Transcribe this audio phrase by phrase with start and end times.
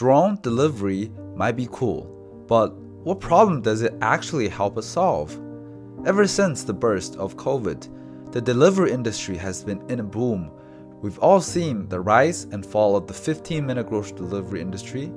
[0.00, 2.06] drone delivery might be cool,
[2.48, 5.38] but what problem does it actually help us solve?
[6.06, 10.50] Ever since the burst of COVID, the delivery industry has been in a boom.
[11.02, 15.12] We've all seen the rise and fall of the 15 minute grocery delivery industry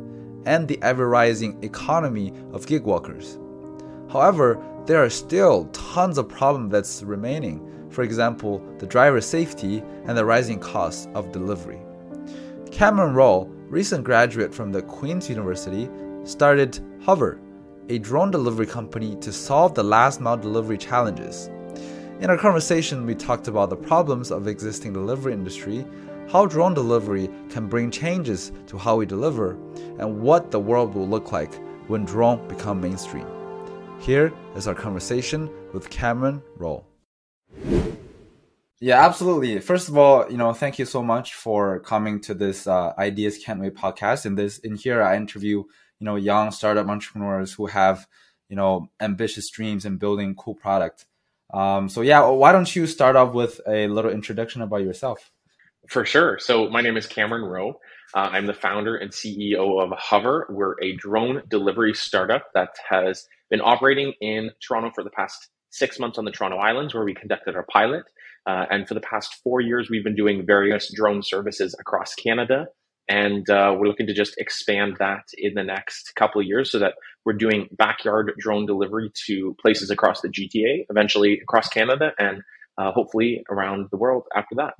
[0.45, 3.39] and the ever rising economy of gig workers.
[4.11, 7.87] However, there are still tons of problems that's remaining.
[7.89, 11.79] For example, the driver safety and the rising costs of delivery.
[12.69, 15.89] Cameron Rowe, recent graduate from the Queen's University,
[16.25, 17.39] started Hover,
[17.89, 21.47] a drone delivery company to solve the last mile delivery challenges.
[22.21, 25.83] In our conversation, we talked about the problems of existing delivery industry,
[26.31, 29.57] how drone delivery can bring changes to how we deliver,
[29.97, 33.25] and what the world will look like when drone become mainstream.
[33.99, 36.85] Here is our conversation with Cameron Rowe.
[38.83, 39.61] Yeah, absolutely.
[39.61, 43.37] First of all, you know, thank you so much for coming to this uh, Ideas
[43.37, 44.25] Can't Wait podcast.
[44.25, 48.05] In this, in here, I interview you know young startup entrepreneurs who have
[48.49, 51.05] you know ambitious dreams and building cool product.
[51.53, 55.31] Um, so yeah, why don't you start off with a little introduction about yourself?
[55.87, 56.37] For sure.
[56.39, 57.79] So my name is Cameron Rowe.
[58.13, 60.45] Uh, I'm the founder and CEO of Hover.
[60.49, 65.99] We're a drone delivery startup that has been operating in Toronto for the past six
[65.99, 68.03] months on the Toronto Islands, where we conducted our pilot.
[68.45, 72.67] Uh, and for the past four years, we've been doing various drone services across Canada.
[73.09, 76.79] And uh, we're looking to just expand that in the next couple of years so
[76.79, 76.93] that
[77.25, 82.41] we're doing backyard drone delivery to places across the GTA, eventually across Canada, and
[82.77, 84.73] uh, hopefully around the world after that.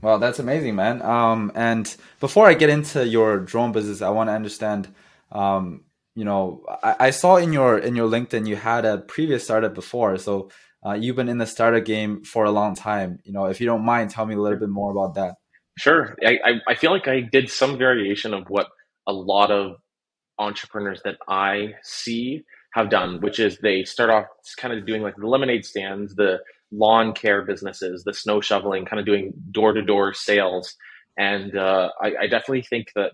[0.00, 1.02] Well, that's amazing, man.
[1.02, 4.92] Um, and before I get into your drone business, I want to understand.
[5.30, 9.44] Um, you know, I, I, saw in your in your LinkedIn you had a previous
[9.44, 10.50] startup before, so
[10.84, 13.20] uh, you've been in the startup game for a long time.
[13.24, 15.36] You know, if you don't mind, tell me a little bit more about that.
[15.78, 16.16] Sure.
[16.24, 18.68] I, I, feel like I did some variation of what
[19.06, 19.76] a lot of
[20.38, 22.42] entrepreneurs that I see
[22.74, 24.26] have done, which is they start off
[24.58, 26.40] kind of doing like the lemonade stands, the
[26.72, 30.74] lawn care businesses, the snow shoveling, kind of doing door to door sales.
[31.16, 33.12] And uh, I, I definitely think that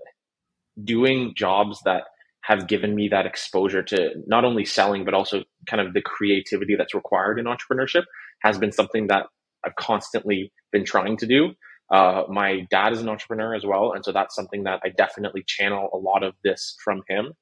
[0.83, 2.05] doing jobs that
[2.43, 6.75] have given me that exposure to not only selling, but also kind of the creativity
[6.77, 8.05] that's required in entrepreneurship
[8.43, 9.27] has been something that
[9.65, 11.53] I've constantly been trying to do.
[11.91, 13.93] Uh, my dad is an entrepreneur as well.
[13.93, 17.33] And so that's something that I definitely channel a lot of this from him.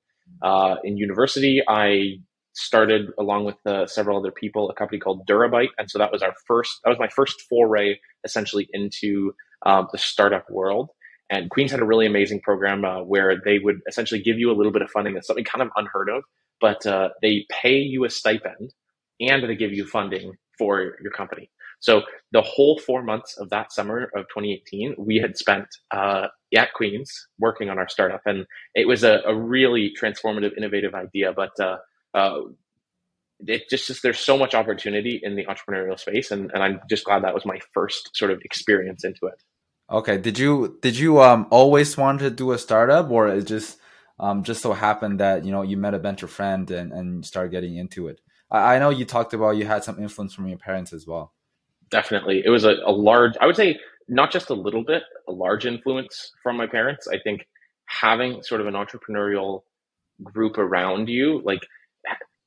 [0.43, 2.19] Uh, in university, I
[2.55, 5.69] started along with uh, several other people a company called Durabyte.
[5.79, 9.33] And so that was our first, that was my first foray essentially into
[9.65, 10.91] um, the startup world.
[11.29, 14.57] And Queens had a really amazing program uh, where they would essentially give you a
[14.57, 15.15] little bit of funding.
[15.15, 16.23] That's something kind of unheard of,
[16.61, 18.73] but uh, they pay you a stipend
[19.21, 21.51] and they give you funding for your company.
[21.81, 22.03] So
[22.33, 27.29] the whole four months of that summer of 2018, we had spent uh, at Queens
[27.39, 31.33] working on our startup, and it was a, a really transformative, innovative idea.
[31.35, 31.77] But uh,
[32.15, 32.41] uh,
[33.41, 37.05] it just, just there's so much opportunity in the entrepreneurial space, and, and I'm just
[37.05, 39.43] glad that was my first sort of experience into it.
[39.91, 40.19] Okay.
[40.19, 43.79] Did you did you um always want to do a startup, or it just
[44.19, 47.51] um just so happened that you know you met a venture friend and and started
[47.51, 48.21] getting into it?
[48.51, 51.33] I, I know you talked about you had some influence from your parents as well.
[51.91, 53.35] Definitely, it was a, a large.
[53.41, 53.79] I would say
[54.09, 57.09] not just a little bit, a large influence from my parents.
[57.09, 57.47] I think
[57.87, 59.63] having sort of an entrepreneurial
[60.23, 61.61] group around you, like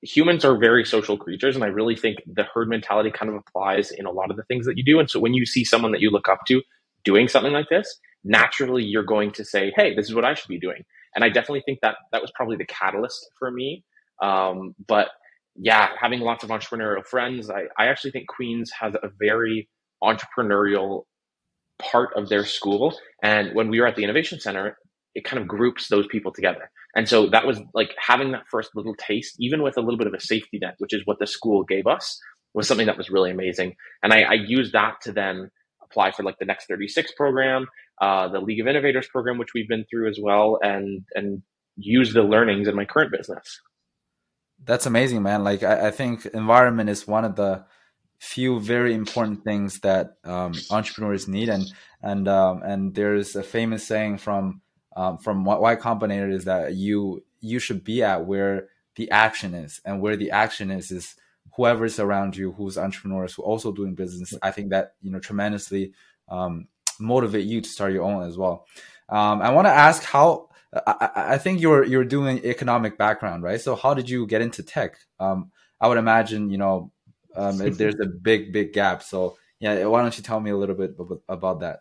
[0.01, 3.91] humans are very social creatures and i really think the herd mentality kind of applies
[3.91, 5.91] in a lot of the things that you do and so when you see someone
[5.91, 6.61] that you look up to
[7.03, 10.47] doing something like this, naturally you're going to say, "Hey, this is what I should
[10.47, 10.83] be doing."
[11.15, 13.83] And I definitely think that that was probably the catalyst for me.
[14.21, 15.09] Um, but
[15.55, 19.69] yeah, having lots of entrepreneurial friends, I, I actually think Queens has a very
[20.03, 21.03] entrepreneurial
[21.79, 22.97] part of their school.
[23.23, 24.77] And when we were at the Innovation Center,
[25.15, 26.69] it kind of groups those people together.
[26.95, 30.07] And so that was like having that first little taste, even with a little bit
[30.07, 32.19] of a safety net, which is what the school gave us,
[32.53, 33.75] was something that was really amazing.
[34.03, 35.51] And I, I used that to then
[35.89, 37.67] apply for like the Next 36 program,
[38.01, 41.41] uh, the League of Innovators program, which we've been through as well, and and
[41.75, 43.61] use the learnings in my current business.
[44.63, 45.43] That's amazing, man.
[45.43, 47.65] Like I, I think environment is one of the
[48.19, 51.65] few very important things that um, entrepreneurs need, and
[52.01, 54.61] and um, and there's a famous saying from
[54.95, 59.79] um, from Y Combinator is that you you should be at where the action is,
[59.85, 61.15] and where the action is is
[61.55, 65.93] whoever's around you who's entrepreneurs who also doing business i think that you know tremendously
[66.29, 66.67] um,
[66.99, 68.65] motivate you to start your own as well.
[69.09, 70.49] Um, i want to ask how
[70.85, 73.59] I, I, think you're you're doing economic background right?
[73.59, 74.99] So how did you get into tech?
[75.19, 75.51] Um,
[75.81, 76.91] i would imagine you know
[77.35, 79.01] um, there's a big big gap.
[79.01, 80.95] So yeah why don't you tell me a little bit
[81.27, 81.79] about that?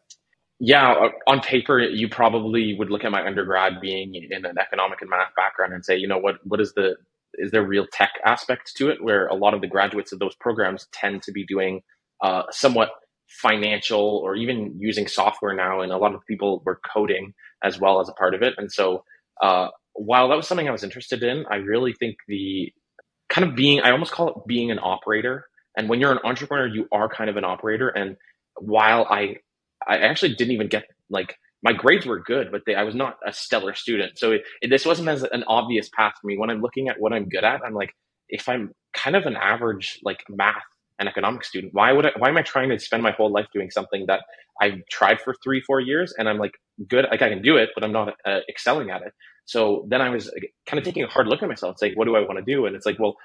[0.61, 5.01] Yeah, uh, on paper, you probably would look at my undergrad being in an economic
[5.03, 6.97] and math background and say, you know, what what is the
[7.35, 10.35] is there real tech aspect to it where a lot of the graduates of those
[10.37, 11.81] programs tend to be doing
[12.23, 12.91] uh, somewhat
[13.29, 18.01] financial or even using software now, and a lot of people were coding as well
[18.01, 18.55] as a part of it.
[18.57, 19.05] And so,
[19.43, 22.73] uh, while that was something I was interested in, I really think the
[23.29, 25.47] kind of being I almost call it being an operator.
[25.77, 27.89] And when you're an entrepreneur, you are kind of an operator.
[27.89, 28.17] And
[28.61, 29.37] while I
[29.87, 33.17] I actually didn't even get like my grades were good, but they, I was not
[33.27, 34.19] a stellar student.
[34.19, 36.39] So it, it, this wasn't as an obvious path for me.
[36.39, 37.95] When I'm looking at what I'm good at, I'm like,
[38.29, 40.63] if I'm kind of an average like math
[40.99, 43.47] and economics student, why would I, why am I trying to spend my whole life
[43.53, 44.23] doing something that
[44.61, 46.53] I've tried for three, four years and I'm like
[46.89, 49.13] good, like I can do it, but I'm not uh, excelling at it.
[49.45, 50.31] So then I was
[50.67, 51.75] kind of taking a hard look at myself.
[51.75, 52.67] It's like, what do I want to do?
[52.67, 53.17] And it's like, well,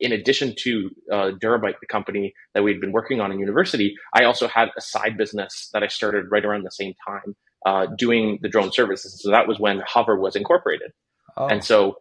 [0.00, 4.46] in addition to uh, the company that we'd been working on in university, I also
[4.46, 7.34] had a side business that I started right around the same time
[7.66, 9.20] uh, doing the drone services.
[9.22, 10.92] So that was when Hover was incorporated.
[11.36, 11.46] Oh.
[11.46, 11.96] And so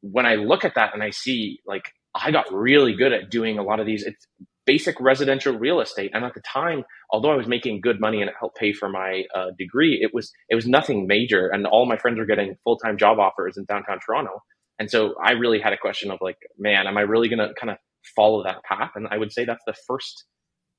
[0.00, 3.58] when I look at that and I see like I got really good at doing
[3.58, 4.26] a lot of these, it's
[4.66, 6.10] basic residential real estate.
[6.14, 8.88] And at the time, although I was making good money and it helped pay for
[8.88, 11.48] my uh, degree, it was it was nothing major.
[11.48, 14.42] And all my friends were getting full time job offers in downtown Toronto.
[14.78, 17.54] And so I really had a question of like, man, am I really going to
[17.58, 17.76] kind of
[18.16, 18.92] follow that path?
[18.94, 20.24] And I would say that's the first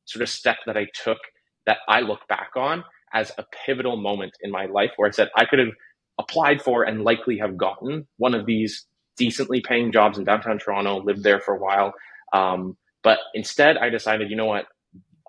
[0.05, 1.19] sort of step that I took
[1.65, 5.29] that I look back on as a pivotal moment in my life where I said
[5.35, 5.73] I could have
[6.19, 8.85] applied for and likely have gotten one of these
[9.17, 11.93] decently paying jobs in downtown Toronto, lived there for a while.
[12.33, 14.65] Um, but instead, I decided, you know what?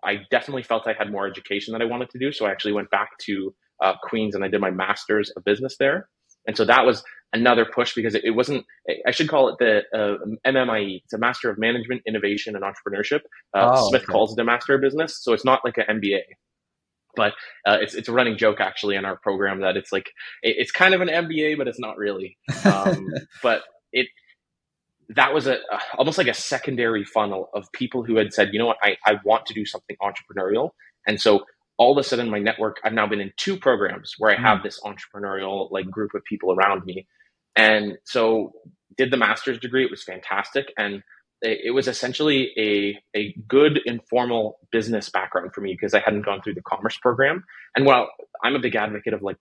[0.02, 2.32] I definitely felt I had more education that I wanted to do.
[2.32, 5.76] So I actually went back to uh, Queens and I did my master's of business
[5.78, 6.08] there.
[6.46, 7.02] And so that was
[7.32, 8.64] another push because it, it wasn't,
[9.06, 11.00] I should call it the uh, MMIE.
[11.04, 13.20] It's a Master of Management, Innovation, and Entrepreneurship.
[13.54, 14.12] Uh, oh, Smith okay.
[14.12, 15.22] calls it a Master of Business.
[15.22, 16.20] So it's not like an MBA
[17.16, 17.32] but
[17.66, 20.06] uh, it's it's a running joke actually in our program that it's like
[20.42, 22.36] it, it's kind of an MBA, but it's not really.
[22.64, 23.08] Um,
[23.42, 23.62] but
[23.92, 24.06] it
[25.10, 25.58] that was a,
[25.98, 29.16] almost like a secondary funnel of people who had said, you know what, I, I
[29.24, 30.70] want to do something entrepreneurial,
[31.06, 31.44] and so
[31.76, 34.58] all of a sudden my network I've now been in two programs where I have
[34.58, 34.64] hmm.
[34.64, 37.06] this entrepreneurial like group of people around me,
[37.56, 38.52] and so
[38.96, 39.84] did the master's degree.
[39.84, 41.02] It was fantastic, and
[41.44, 46.40] it was essentially a, a good informal business background for me because I hadn't gone
[46.42, 47.44] through the commerce program.
[47.76, 48.08] And while
[48.42, 49.36] I'm a big advocate of like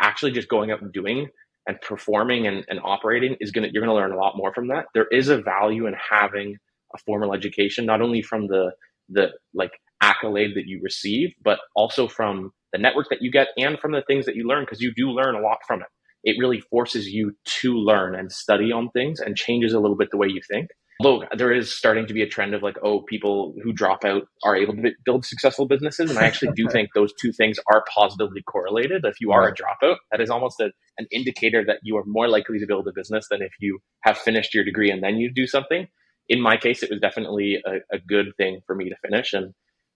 [0.00, 1.28] actually just going out and doing
[1.66, 4.86] and performing and, and operating is gonna you're gonna learn a lot more from that.
[4.94, 6.56] There is a value in having
[6.94, 8.72] a formal education, not only from the
[9.08, 9.72] the like
[10.02, 14.02] accolade that you receive, but also from the network that you get and from the
[14.06, 15.88] things that you learn because you do learn a lot from it.
[16.24, 20.10] It really forces you to learn and study on things and changes a little bit
[20.10, 20.68] the way you think.
[21.00, 24.22] Although there is starting to be a trend of like, oh, people who drop out
[24.44, 26.10] are able to build successful businesses.
[26.10, 29.04] And I actually do think those two things are positively correlated.
[29.04, 32.28] If you are a dropout, that is almost a, an indicator that you are more
[32.28, 35.30] likely to build a business than if you have finished your degree and then you
[35.32, 35.86] do something.
[36.28, 39.32] In my case, it was definitely a, a good thing for me to finish.
[39.34, 39.52] And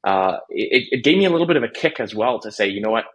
[0.06, 2.68] uh, it, it gave me a little bit of a kick as well to say,
[2.68, 3.06] you know what,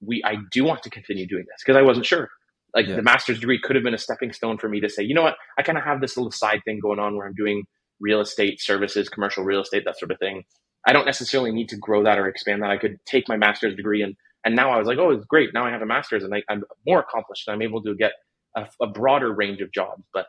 [0.00, 2.28] we I do want to continue doing this because I wasn't sure
[2.74, 2.96] like yeah.
[2.96, 5.22] the master's degree could have been a stepping stone for me to say, you know
[5.22, 7.64] what, I kind of have this little side thing going on where I'm doing
[8.00, 10.44] real estate services, commercial real estate, that sort of thing.
[10.86, 12.70] I don't necessarily need to grow that or expand that.
[12.70, 15.52] I could take my master's degree and and now I was like, oh, it's great.
[15.52, 18.12] Now I have a master's and I, am more accomplished and I'm able to get
[18.56, 20.04] a, a broader range of jobs.
[20.14, 20.26] But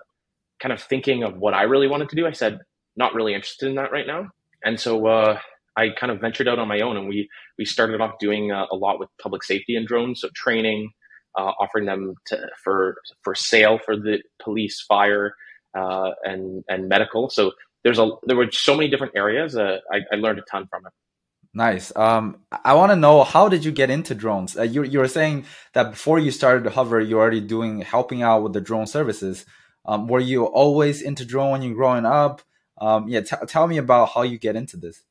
[0.61, 2.59] kind of thinking of what I really wanted to do, I said,
[2.97, 4.29] not really interested in that right now.
[4.63, 5.39] And so uh,
[5.77, 8.65] I kind of ventured out on my own and we we started off doing uh,
[8.71, 10.91] a lot with public safety and drones, so training,
[11.37, 15.35] uh, offering them to, for for sale for the police, fire,
[15.77, 17.29] uh, and and medical.
[17.29, 19.55] So there's a there were so many different areas.
[19.55, 20.93] Uh, I, I learned a ton from it.
[21.53, 21.95] Nice.
[21.95, 24.57] Um, I want to know how did you get into drones?
[24.57, 28.21] Uh, you you were saying that before you started to hover, you're already doing helping
[28.21, 29.45] out with the drone services.
[29.85, 32.41] Um, were you always into drone when you were growing up?
[32.79, 35.03] Um, yeah, tell me about how you get into this.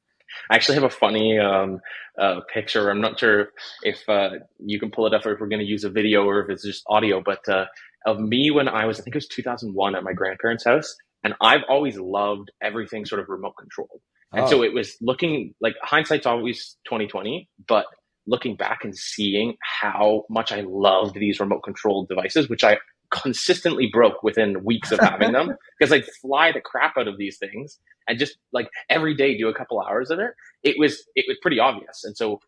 [0.50, 1.80] I actually have a funny um,
[2.20, 2.90] uh, picture.
[2.90, 3.48] I'm not sure
[3.82, 6.24] if uh, you can pull it up or if we're going to use a video
[6.24, 7.66] or if it's just audio, but uh,
[8.06, 10.94] of me when I was, I think it was 2001 at my grandparents' house.
[11.24, 14.00] And I've always loved everything sort of remote controlled.
[14.32, 14.48] And oh.
[14.48, 17.86] so it was looking like hindsight's always 2020, but
[18.26, 22.78] looking back and seeing how much I loved these remote controlled devices, which I
[23.12, 27.38] consistently broke within weeks of having them because I'd fly the crap out of these
[27.38, 30.32] things and just like every day do a couple hours of it.
[30.64, 32.40] It was it was pretty obvious, and so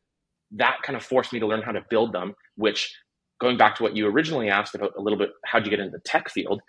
[0.53, 2.35] that kind of forced me to learn how to build them.
[2.57, 2.95] Which,
[3.41, 5.93] going back to what you originally asked about a little bit, how'd you get into
[5.93, 6.63] the tech field?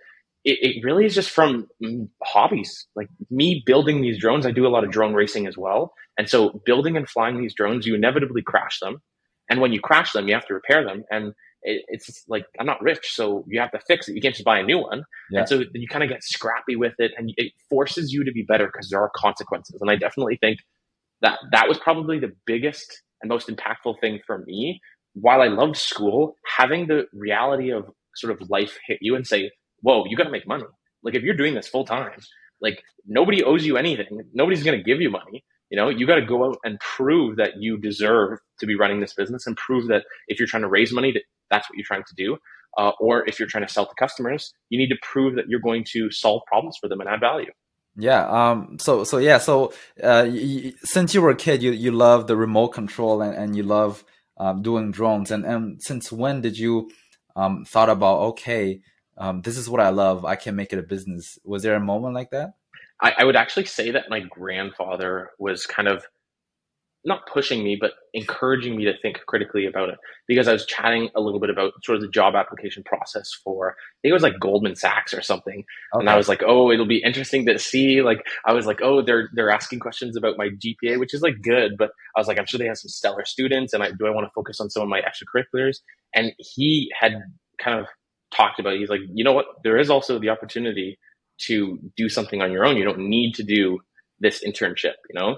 [0.45, 4.45] It, it really is just from mm, hobbies, like me building these drones.
[4.45, 7.55] I do a lot of drone racing as well, and so building and flying these
[7.55, 8.97] drones, you inevitably crash them
[9.49, 11.03] And when you crash them, you have to repair them.
[11.11, 11.33] And
[11.63, 14.15] it, it's like, I'm not rich, so you have to fix it.
[14.15, 15.03] You can't just buy a new one.
[15.29, 15.39] Yeah.
[15.39, 18.43] And so you kind of get scrappy with it and it forces you to be
[18.43, 19.79] better because there are consequences.
[19.81, 20.59] And I definitely think
[21.21, 24.79] that that was probably the biggest and most impactful thing for me.
[25.13, 29.51] While I loved school, having the reality of sort of life hit you and say,
[29.81, 30.63] whoa, you got to make money.
[31.03, 32.19] Like if you're doing this full time,
[32.61, 34.21] like nobody owes you anything.
[34.33, 35.43] Nobody's going to give you money.
[35.69, 38.99] You know, you got to go out and prove that you deserve to be running
[38.99, 41.85] this business and prove that if you're trying to raise money, that that's what you're
[41.85, 42.37] trying to do.
[42.77, 45.59] Uh, or if you're trying to sell to customers, you need to prove that you're
[45.59, 47.51] going to solve problems for them and add value.
[47.97, 48.25] Yeah.
[48.27, 48.77] Um.
[48.79, 49.03] So.
[49.03, 49.17] So.
[49.17, 49.37] Yeah.
[49.37, 49.73] So.
[50.01, 50.25] Uh.
[50.27, 53.63] Y- since you were a kid, you you love the remote control and, and you
[53.63, 54.05] love
[54.37, 55.31] um, doing drones.
[55.31, 56.89] And and since when did you
[57.35, 58.81] um thought about okay,
[59.17, 60.25] um, this is what I love.
[60.25, 61.37] I can make it a business.
[61.43, 62.53] Was there a moment like that?
[63.01, 66.05] I, I would actually say that my grandfather was kind of
[67.03, 71.09] not pushing me, but encouraging me to think critically about it because I was chatting
[71.15, 74.23] a little bit about sort of the job application process for, I think it was
[74.23, 75.63] like Goldman Sachs or something.
[75.95, 75.99] Okay.
[75.99, 78.01] And I was like, oh, it'll be interesting to see.
[78.01, 81.41] Like, I was like, oh, they're, they're asking questions about my GPA, which is like
[81.41, 84.05] good, but I was like, I'm sure they have some stellar students and I, do
[84.05, 85.77] I want to focus on some of my extracurriculars?
[86.13, 87.13] And he had
[87.59, 87.87] kind of
[88.31, 88.79] talked about, it.
[88.79, 89.45] he's like, you know what?
[89.63, 90.99] There is also the opportunity
[91.47, 92.77] to do something on your own.
[92.77, 93.79] You don't need to do
[94.19, 95.37] this internship, you know?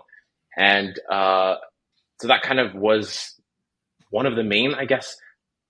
[0.58, 1.56] And uh,
[2.22, 3.36] so that kind of was
[4.10, 5.18] one of the main, I guess,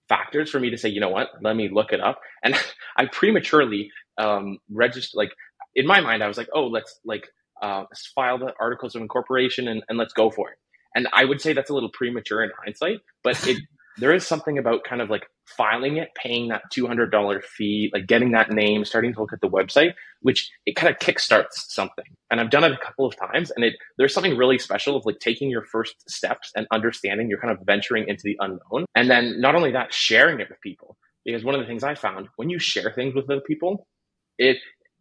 [0.10, 2.20] factors for me to say, you know what, let me look it up.
[2.44, 2.56] And
[2.98, 5.32] I prematurely um, registered, like
[5.76, 7.28] in my mind, I was like, oh, let's like
[7.62, 7.86] uh,
[8.16, 10.58] file the articles of incorporation and, and let's go for it.
[10.96, 13.58] And I would say that's a little premature in hindsight, but it
[13.98, 18.32] there is something about kind of like filing it, paying that $200 fee, like getting
[18.32, 22.06] that name, starting to look at the website, which it kind of kickstarts something.
[22.32, 25.06] And I've done it a couple of times and it, there's something really special of
[25.06, 28.86] like taking your first steps and understanding you're kind of venturing into the unknown.
[28.96, 30.98] And then not only that, sharing it with people.
[31.26, 33.88] Because one of the things I found when you share things with other people,
[34.38, 34.58] it,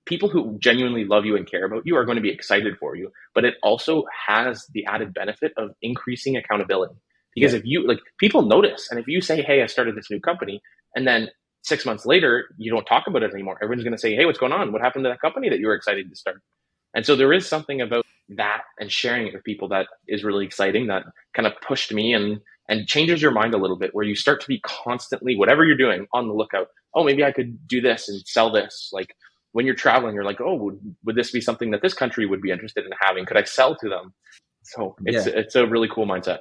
[0.07, 2.95] people who genuinely love you and care about you are going to be excited for
[2.95, 6.95] you, but it also has the added benefit of increasing accountability
[7.35, 7.61] because yeah.
[7.61, 10.61] if you like people notice, and if you say, "Hey, I started this new company,"
[10.95, 11.29] and then
[11.63, 14.39] six months later you don't talk about it anymore, everyone's going to say, "Hey, what's
[14.39, 14.73] going on?
[14.73, 16.43] What happened to that company that you were excited to start?"
[16.95, 18.05] And so there is something about
[18.37, 20.87] that and sharing it with people that is really exciting.
[20.87, 24.15] That kind of pushed me and and changes your mind a little bit, where you
[24.15, 26.69] start to be constantly whatever you're doing on the lookout.
[26.95, 28.91] Oh, maybe I could do this and sell this.
[28.93, 29.15] Like
[29.53, 32.41] when you're traveling, you're like, oh, would, would this be something that this country would
[32.41, 33.27] be interested in having?
[33.27, 34.15] Could I sell to them?
[34.65, 35.33] So it's yeah.
[35.35, 36.39] it's a really cool mindset.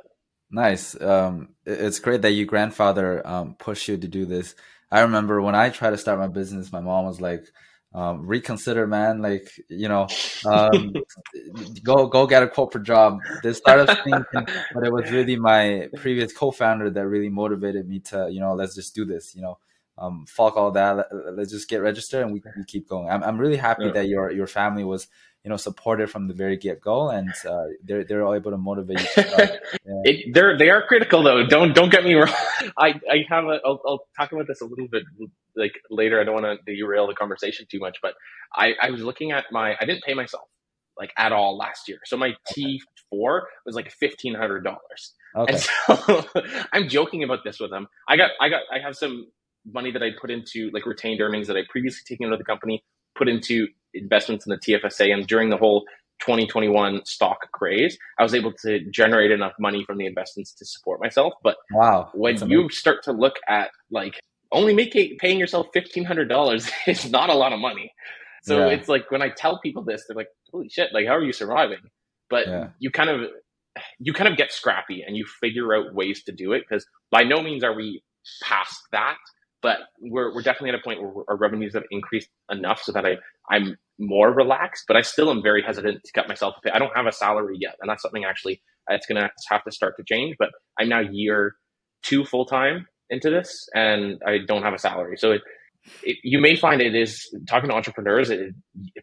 [0.52, 1.00] Nice.
[1.00, 4.54] Um, it's great that your grandfather um, pushed you to do this.
[4.92, 7.46] I remember when I tried to start my business, my mom was like,
[7.94, 9.22] um, "Reconsider, man.
[9.22, 10.08] Like, you know,
[10.46, 10.94] um,
[11.84, 16.34] go go get a corporate job." This startup thing, but it was really my previous
[16.34, 19.34] co-founder that really motivated me to, you know, let's just do this.
[19.34, 19.58] You know,
[19.98, 21.08] um, fuck all that.
[21.12, 23.10] Let, us just get registered and we, we keep going.
[23.10, 23.92] I'm I'm really happy yeah.
[23.92, 25.08] that your your family was
[25.44, 28.58] you know supported from the very get go, and uh, they're they're all able to
[28.58, 29.24] motivate you.
[29.84, 30.02] Yeah.
[30.04, 31.46] it, they're they are critical though.
[31.46, 32.34] Don't don't get me wrong.
[32.78, 33.60] I I have a.
[33.66, 35.04] I'll, I'll talk about this a little bit
[35.56, 36.22] like later.
[36.22, 38.14] I don't want to derail the conversation too much, but
[38.56, 39.76] I I was looking at my.
[39.80, 40.44] I didn't pay myself
[41.00, 45.14] like at all last year, so my T four was like fifteen hundred dollars.
[45.36, 45.54] Okay.
[45.54, 46.26] And so
[46.74, 47.88] I'm joking about this with them.
[48.08, 49.28] I got I got I have some
[49.66, 52.46] money that I put into like retained earnings that I previously taken out of the
[52.46, 52.84] company,
[53.16, 55.14] put into investments in the TFSA.
[55.14, 55.86] And during the whole
[56.22, 61.02] 2021 stock craze, I was able to generate enough money from the investments to support
[61.02, 61.34] myself.
[61.44, 64.20] But wow, when you start to look at like
[64.52, 67.92] only making paying yourself fifteen hundred dollars is not a lot of money.
[68.44, 68.74] So yeah.
[68.74, 70.90] it's like when I tell people this, they're like, "Holy shit!
[70.94, 71.80] Like, how are you surviving?"
[72.30, 72.70] But yeah.
[72.80, 73.30] you kind of
[74.00, 77.24] you kind of get scrappy and you figure out ways to do it because by
[77.24, 78.04] no means are we
[78.44, 79.18] past that
[79.62, 83.06] but we're, we're definitely at a point where our revenues have increased enough so that
[83.06, 83.18] I,
[83.50, 86.72] I'm more relaxed, but I still am very hesitant to cut myself a pay.
[86.74, 87.76] I don't have a salary yet.
[87.82, 90.50] And that's something actually it's going to have to start to change, but
[90.80, 91.56] I'm now year
[92.04, 95.18] two full time into this and I don't have a salary.
[95.18, 95.42] So it,
[96.04, 98.54] it, you may find it is talking to entrepreneurs, it,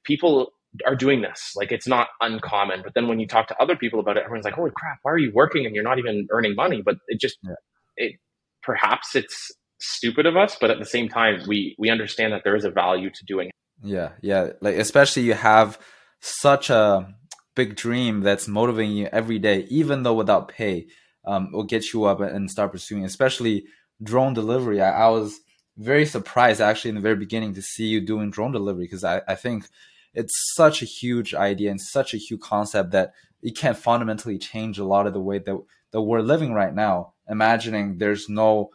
[0.04, 0.52] people
[0.86, 1.52] are doing this.
[1.56, 4.44] Like it's not uncommon, but then when you talk to other people about it, everyone's
[4.44, 6.82] like, holy crap, why are you working and you're not even earning money?
[6.84, 7.52] But it just, yeah.
[7.96, 8.16] it,
[8.62, 12.56] perhaps it's stupid of us, but at the same time, we we understand that there
[12.56, 13.54] is a value to doing it.
[13.82, 14.50] Yeah, yeah.
[14.60, 15.78] Like especially you have
[16.20, 17.14] such a
[17.54, 20.86] big dream that's motivating you every day, even though without pay,
[21.24, 23.04] um, will get you up and start pursuing.
[23.04, 23.64] Especially
[24.02, 24.80] drone delivery.
[24.80, 25.40] I, I was
[25.76, 29.22] very surprised actually in the very beginning to see you doing drone delivery because I,
[29.28, 29.68] I think
[30.12, 34.78] it's such a huge idea and such a huge concept that it can fundamentally change
[34.78, 35.56] a lot of the way that
[35.92, 38.70] that we're living right now imagining there's no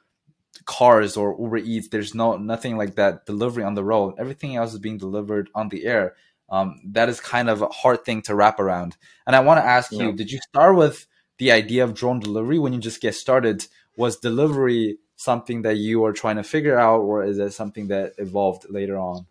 [0.65, 1.89] cars or Uber Eats.
[1.89, 4.15] There's no nothing like that delivery on the road.
[4.17, 6.15] Everything else is being delivered on the air.
[6.49, 8.95] Um, that is kind of a hard thing to wrap around.
[9.25, 10.03] And I want to ask yeah.
[10.03, 11.07] you: Did you start with
[11.37, 13.65] the idea of drone delivery when you just get started?
[13.95, 18.13] Was delivery something that you were trying to figure out, or is it something that
[18.17, 19.25] evolved later on?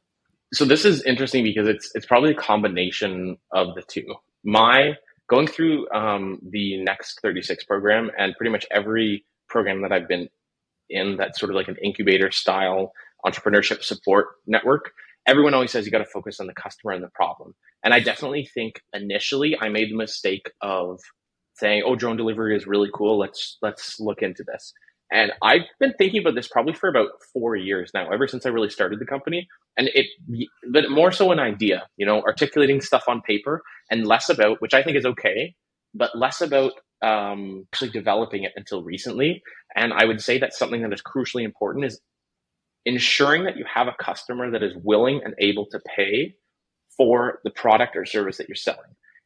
[0.52, 4.14] So this is interesting because it's it's probably a combination of the two.
[4.44, 4.96] My
[5.28, 10.28] going through um, the next 36 program and pretty much every program that I've been
[10.92, 12.92] in that sort of like an incubator style
[13.24, 14.92] entrepreneurship support network,
[15.26, 17.54] everyone always says you got to focus on the customer and the problem.
[17.84, 21.00] And I definitely think initially I made the mistake of
[21.54, 23.18] saying, "Oh, drone delivery is really cool.
[23.18, 24.72] Let's let's look into this."
[25.12, 28.48] And I've been thinking about this probably for about four years now, ever since I
[28.48, 29.46] really started the company.
[29.76, 30.06] And it,
[30.72, 34.72] but more so an idea, you know, articulating stuff on paper and less about, which
[34.72, 35.54] I think is okay,
[35.94, 36.72] but less about
[37.02, 39.42] um, actually developing it until recently.
[39.74, 42.00] And I would say that something that is crucially important is
[42.84, 46.34] ensuring that you have a customer that is willing and able to pay
[46.96, 48.80] for the product or service that you're selling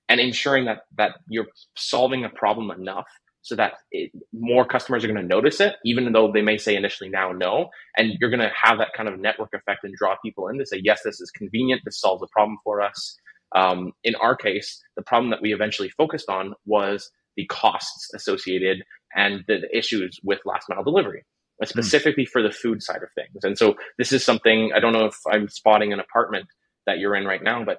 [0.09, 3.07] and ensuring that that you're solving a problem enough
[3.47, 6.75] so that it, more customers are going to notice it, even though they may say
[6.75, 7.69] initially now no.
[7.97, 10.67] And you're going to have that kind of network effect and draw people in to
[10.67, 11.83] say, yes, this is convenient.
[11.85, 13.17] This solves a problem for us.
[13.55, 18.83] Um, in our case, the problem that we eventually focused on was the costs associated
[19.15, 21.25] and the, the issues with last mile delivery,
[21.61, 21.67] hmm.
[21.67, 22.29] specifically mm.
[22.29, 23.43] for the food side of things.
[23.43, 26.47] And so this is something I don't know if I'm spotting an apartment
[26.87, 27.79] that you're in right now, but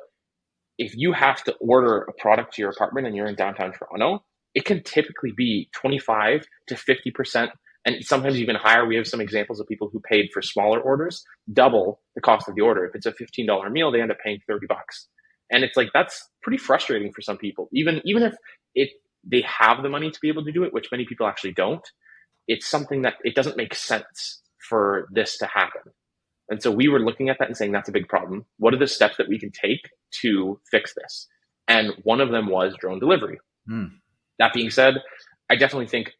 [0.77, 4.23] if you have to order a product to your apartment and you're in downtown Toronto,
[4.53, 7.49] it can typically be 25 to 50%
[7.85, 8.85] and sometimes even higher.
[8.85, 12.55] We have some examples of people who paid for smaller orders, double the cost of
[12.55, 12.85] the order.
[12.85, 15.07] If it's a $15 meal, they end up paying 30 bucks.
[15.49, 17.69] And it's like that's pretty frustrating for some people.
[17.71, 18.35] Even even if
[18.75, 18.89] it
[19.29, 21.85] they have the money to be able to do it, which many people actually don't,
[22.47, 25.81] it's something that it doesn't make sense for this to happen.
[26.49, 28.45] And so we were looking at that and saying that's a big problem.
[28.57, 29.89] What are the steps that we can take
[30.21, 31.27] to fix this?
[31.67, 33.39] And one of them was drone delivery.
[33.69, 33.91] Mm.
[34.39, 34.95] That being said,
[35.49, 36.13] I definitely think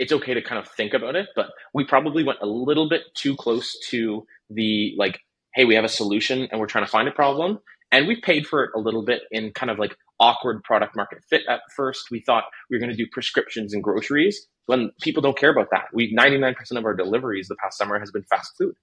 [0.00, 3.02] it's okay to kind of think about it, but we probably went a little bit
[3.14, 5.20] too close to the like,
[5.54, 7.60] hey, we have a solution and we're trying to find a problem.
[7.92, 11.24] And we paid for it a little bit in kind of like awkward product market
[11.28, 12.10] fit at first.
[12.10, 15.68] We thought we were going to do prescriptions and groceries when people don't care about
[15.72, 15.86] that.
[15.92, 18.74] We 99% of our deliveries the past summer has been fast food.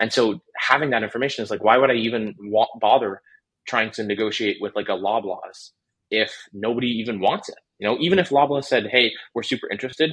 [0.00, 2.34] And so having that information is like, why would I even
[2.80, 3.20] bother
[3.68, 5.70] trying to negotiate with like a Loblaws
[6.10, 7.58] if nobody even wants it?
[7.78, 10.12] You know, even if Loblaws said, "Hey, we're super interested,"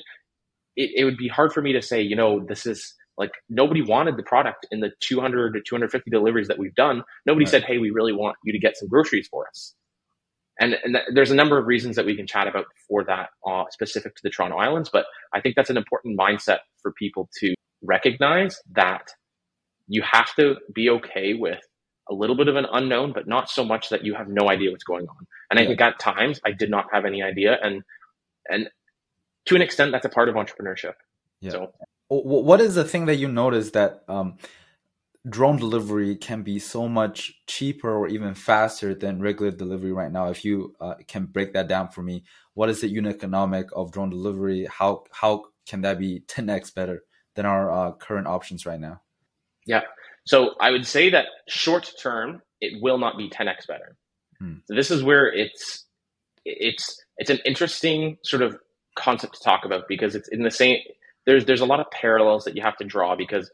[0.76, 3.82] it, it would be hard for me to say, you know, this is like nobody
[3.82, 7.04] wanted the product in the 200 to 250 deliveries that we've done.
[7.26, 7.52] Nobody right.
[7.52, 9.76] said, "Hey, we really want you to get some groceries for us."
[10.60, 13.30] And, and th- there's a number of reasons that we can chat about for that,
[13.46, 14.90] uh, specific to the Toronto Islands.
[14.92, 19.12] But I think that's an important mindset for people to recognize that
[19.88, 21.62] you have to be okay with
[22.10, 24.72] a little bit of an unknown, but not so much that you have no idea
[24.72, 25.28] what's going on.
[25.50, 25.66] And yeah.
[25.66, 27.84] I think at times I did not have any idea, and
[28.50, 28.70] and
[29.46, 30.94] to an extent, that's a part of entrepreneurship.
[31.42, 31.52] Yeah.
[31.52, 31.74] So,
[32.10, 34.38] what is the thing that you notice that um,
[35.30, 40.30] drone delivery can be so much cheaper or even faster than regular delivery right now?
[40.30, 43.92] If you uh, can break that down for me, what is the unit economic of
[43.92, 44.68] drone delivery?
[44.70, 47.04] How how can that be 10x better
[47.36, 49.02] than our uh, current options right now?
[49.66, 49.82] Yeah.
[50.26, 53.98] So I would say that short term, it will not be 10x better.
[54.40, 54.56] Hmm.
[54.66, 55.86] So this is where it's
[56.46, 58.58] it's it's an interesting sort of
[58.96, 60.78] concept to talk about because it's in the same
[61.26, 63.52] there's there's a lot of parallels that you have to draw because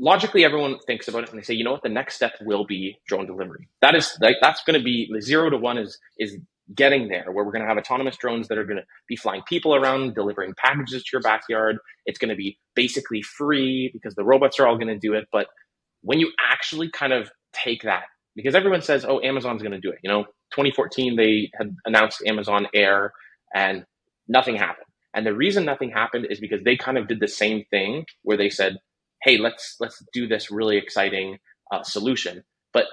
[0.00, 2.66] logically everyone thinks about it and they say you know what the next step will
[2.66, 5.98] be drone delivery that is like that's going to be the zero to one is
[6.18, 6.38] is
[6.74, 9.42] getting there where we're going to have autonomous drones that are going to be flying
[9.48, 14.24] people around delivering packages to your backyard it's going to be basically free because the
[14.24, 15.46] robots are all going to do it but
[16.02, 18.04] when you actually kind of take that,
[18.36, 19.98] because everyone says, oh, Amazon's going to do it.
[20.02, 23.12] You know, 2014, they had announced Amazon Air
[23.54, 23.84] and
[24.28, 24.86] nothing happened.
[25.14, 28.36] And the reason nothing happened is because they kind of did the same thing where
[28.36, 28.78] they said,
[29.22, 31.38] hey, let's, let's do this really exciting
[31.72, 32.42] uh, solution.
[32.72, 32.86] But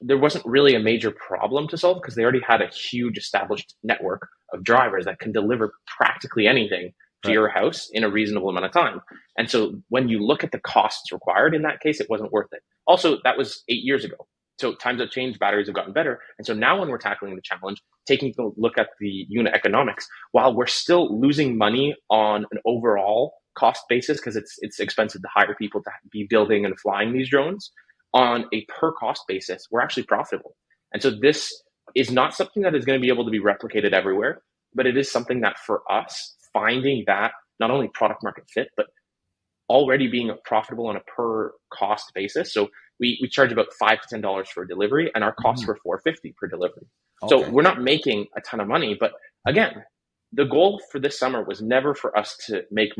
[0.00, 3.74] there wasn't really a major problem to solve because they already had a huge established
[3.82, 7.34] network of drivers that can deliver practically anything to right.
[7.34, 9.00] your house in a reasonable amount of time.
[9.36, 12.48] And so when you look at the costs required in that case, it wasn't worth
[12.52, 12.62] it.
[12.86, 14.16] Also, that was eight years ago.
[14.58, 16.20] So times have changed, batteries have gotten better.
[16.38, 20.08] And so now when we're tackling the challenge, taking a look at the unit economics,
[20.32, 25.30] while we're still losing money on an overall cost basis, because it's it's expensive to
[25.38, 27.62] hire people to be building and flying these drones,
[28.12, 30.52] on a per cost basis, we're actually profitable.
[30.92, 31.40] And so this
[31.94, 34.34] is not something that is going to be able to be replicated everywhere,
[34.76, 36.12] but it is something that for us
[36.52, 38.86] finding that not only product market fit, but
[39.68, 42.46] already being profitable on a per cost basis.
[42.54, 42.68] So
[43.00, 45.68] we, we charge about five to ten dollars for a delivery, and our costs mm.
[45.68, 46.86] were four fifty per delivery.
[47.22, 47.28] Okay.
[47.30, 49.12] So we're not making a ton of money, but
[49.46, 49.72] again,
[50.32, 52.92] the goal for this summer was never for us to make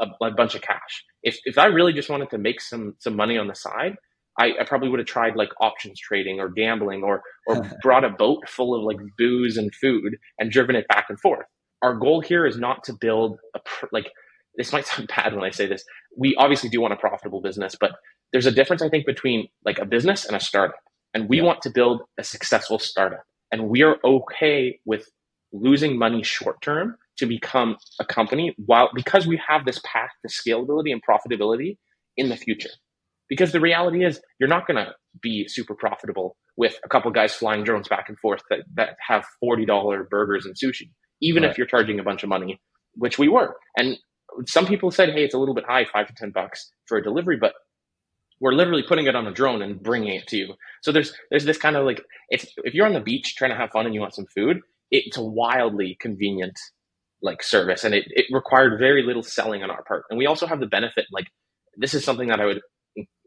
[0.00, 1.04] a, a, bunch of cash.
[1.22, 3.96] If if I really just wanted to make some some money on the side,
[4.38, 8.10] I, I probably would have tried like options trading or gambling or or brought a
[8.10, 11.46] boat full of like booze and food and driven it back and forth.
[11.82, 13.60] Our goal here is not to build a
[13.92, 14.10] like
[14.56, 15.84] this might sound bad when I say this.
[16.16, 17.92] We obviously do want a profitable business, but
[18.32, 20.80] there's a difference I think between like a business and a startup.
[21.14, 21.44] And we yeah.
[21.44, 23.22] want to build a successful startup.
[23.50, 25.08] And we are okay with
[25.52, 30.32] losing money short term to become a company while because we have this path to
[30.32, 31.76] scalability and profitability
[32.16, 32.70] in the future.
[33.28, 37.34] Because the reality is you're not going to be super profitable with a couple guys
[37.34, 41.50] flying drones back and forth that, that have $40 burgers and sushi, even right.
[41.50, 42.60] if you're charging a bunch of money,
[42.94, 43.56] which we were.
[43.76, 43.98] And
[44.46, 47.02] some people said, hey, it's a little bit high, five to 10 bucks for a
[47.02, 47.52] delivery, but
[48.40, 50.54] we're literally putting it on a drone and bringing it to you.
[50.82, 53.56] So there's there's this kind of like if if you're on the beach trying to
[53.56, 56.58] have fun and you want some food, it's a wildly convenient
[57.26, 60.04] like service and it, it required very little selling on our part.
[60.08, 61.26] And we also have the benefit like
[61.76, 62.60] this is something that i would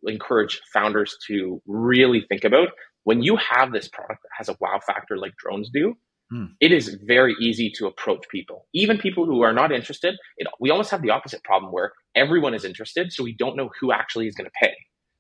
[0.04, 2.70] encourage founders to really think about.
[3.04, 5.96] When you have this product that has a wow factor like drones do
[6.32, 6.46] hmm.
[6.60, 8.68] it is very easy to approach people.
[8.74, 12.54] Even people who are not interested it, we almost have the opposite problem where everyone
[12.54, 14.74] is interested so we don't know who actually is going to pay.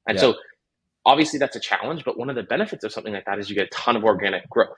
[0.08, 0.22] And yeah.
[0.22, 0.36] so
[1.06, 3.56] obviously that's a challenge but one of the benefits of something like that is you
[3.56, 4.78] get a ton of organic growth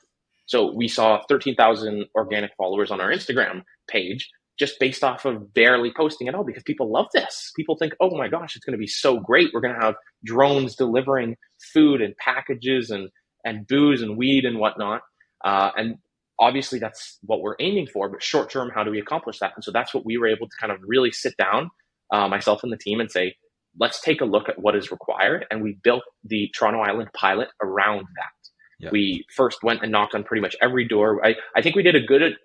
[0.51, 5.93] so we saw 13,000 organic followers on our Instagram page just based off of barely
[5.95, 7.53] posting at all because people love this.
[7.55, 9.51] People think, oh my gosh, it's going to be so great.
[9.53, 11.37] We're going to have drones delivering
[11.73, 13.07] food and packages and,
[13.45, 15.03] and booze and weed and whatnot.
[15.45, 15.95] Uh, and
[16.37, 19.53] obviously that's what we're aiming for, but short term, how do we accomplish that?
[19.55, 21.69] And so that's what we were able to kind of really sit down,
[22.11, 23.35] uh, myself and the team, and say,
[23.79, 25.45] let's take a look at what is required.
[25.49, 28.40] And we built the Toronto Island pilot around that.
[28.91, 31.25] We first went and knocked on pretty much every door.
[31.25, 32.35] I, I think we did a good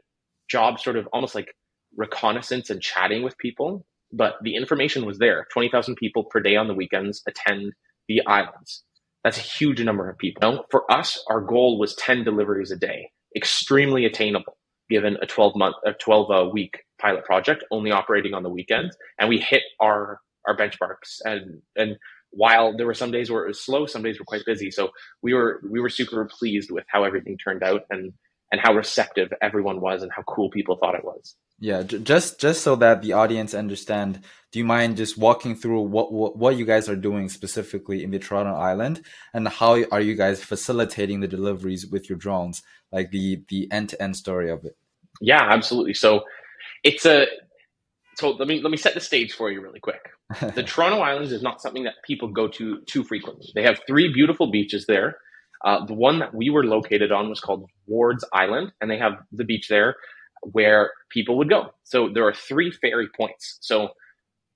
[0.48, 1.54] job, sort of almost like
[1.96, 5.46] reconnaissance and chatting with people, but the information was there.
[5.52, 7.72] 20,000 people per day on the weekends attend
[8.08, 8.84] the islands.
[9.24, 10.40] That's a huge number of people.
[10.40, 14.56] Now, for us, our goal was 10 deliveries a day, extremely attainable
[14.88, 18.96] given a 12 month, a 12 uh, week pilot project only operating on the weekends.
[19.18, 21.96] And we hit our, our benchmarks and, and
[22.36, 24.70] while there were some days where it was slow, some days were quite busy.
[24.70, 24.90] So
[25.22, 28.12] we were we were super pleased with how everything turned out and
[28.52, 31.34] and how receptive everyone was and how cool people thought it was.
[31.58, 34.20] Yeah, just just so that the audience understand,
[34.52, 38.10] do you mind just walking through what, what what you guys are doing specifically in
[38.10, 43.10] the Toronto Island and how are you guys facilitating the deliveries with your drones, like
[43.10, 44.76] the the end to end story of it?
[45.20, 45.94] Yeah, absolutely.
[45.94, 46.24] So
[46.84, 47.26] it's a
[48.16, 50.10] so let me let me set the stage for you really quick.
[50.54, 53.52] the Toronto Islands is not something that people go to too frequently.
[53.54, 55.18] They have three beautiful beaches there.
[55.64, 59.14] Uh, the one that we were located on was called Wards Island, and they have
[59.32, 59.96] the beach there
[60.52, 61.70] where people would go.
[61.84, 63.58] So there are three ferry points.
[63.60, 63.90] So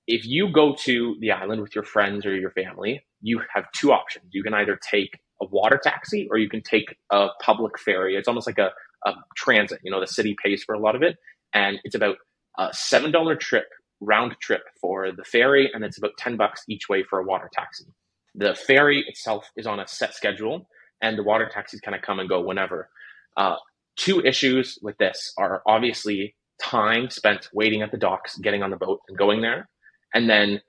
[0.07, 3.91] if you go to the island with your friends or your family, you have two
[3.91, 4.25] options.
[4.31, 8.15] You can either take a water taxi or you can take a public ferry.
[8.15, 8.71] It's almost like a,
[9.05, 9.79] a transit.
[9.83, 11.17] You know, the city pays for a lot of it,
[11.53, 12.17] and it's about
[12.57, 13.65] a seven dollar trip
[13.99, 17.49] round trip for the ferry, and it's about ten bucks each way for a water
[17.53, 17.85] taxi.
[18.35, 20.67] The ferry itself is on a set schedule,
[21.01, 22.89] and the water taxis kind of come and go whenever.
[23.37, 23.55] Uh,
[23.97, 28.77] two issues with this are obviously time spent waiting at the docks, getting on the
[28.77, 29.69] boat, and going there,
[30.13, 30.61] and then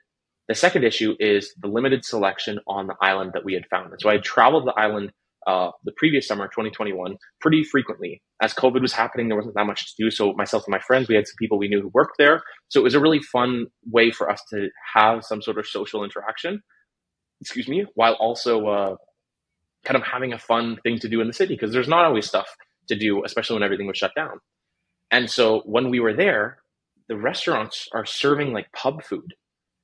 [0.48, 3.92] the second issue is the limited selection on the island that we had found.
[3.92, 5.12] And so I traveled the island
[5.46, 8.22] uh, the previous summer, 2021, pretty frequently.
[8.40, 10.10] As COVID was happening, there wasn't that much to do.
[10.10, 12.42] So myself and my friends, we had some people we knew who worked there.
[12.68, 16.04] So it was a really fun way for us to have some sort of social
[16.04, 16.62] interaction,
[17.40, 18.96] excuse me, while also uh,
[19.84, 22.26] kind of having a fun thing to do in the city because there's not always
[22.26, 22.48] stuff
[22.88, 24.38] to do, especially when everything was shut down.
[25.10, 26.58] And so when we were there,
[27.08, 29.34] the restaurants are serving like pub food.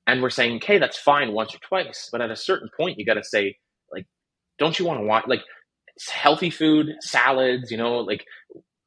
[0.07, 2.09] And we're saying, okay, that's fine once or twice.
[2.11, 3.57] But at a certain point, you got to say,
[4.59, 5.43] don't you want to watch like
[6.09, 8.25] healthy food, salads, you know, like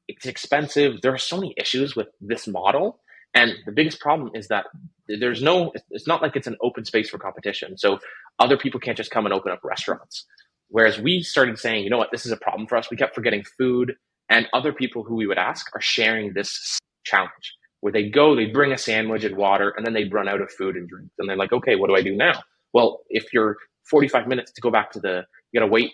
[0.08, 1.02] it's expensive.
[1.02, 3.00] There are so many issues with this model.
[3.34, 4.66] And the biggest problem is that
[5.08, 7.78] there's no, it's not like it's an open space for competition.
[7.78, 8.00] So
[8.40, 10.26] other people can't just come and open up restaurants.
[10.68, 12.90] Whereas we started saying, you know what, this is a problem for us.
[12.90, 13.96] We kept forgetting food
[14.30, 18.46] and other people who we would ask are sharing this challenge where they go, they
[18.46, 21.10] bring a sandwich and water and then they run out of food and drink.
[21.20, 22.42] And they're like, okay, what do I do now?
[22.74, 23.58] Well, if you're
[23.90, 25.94] 45 minutes to go back to the you got to wait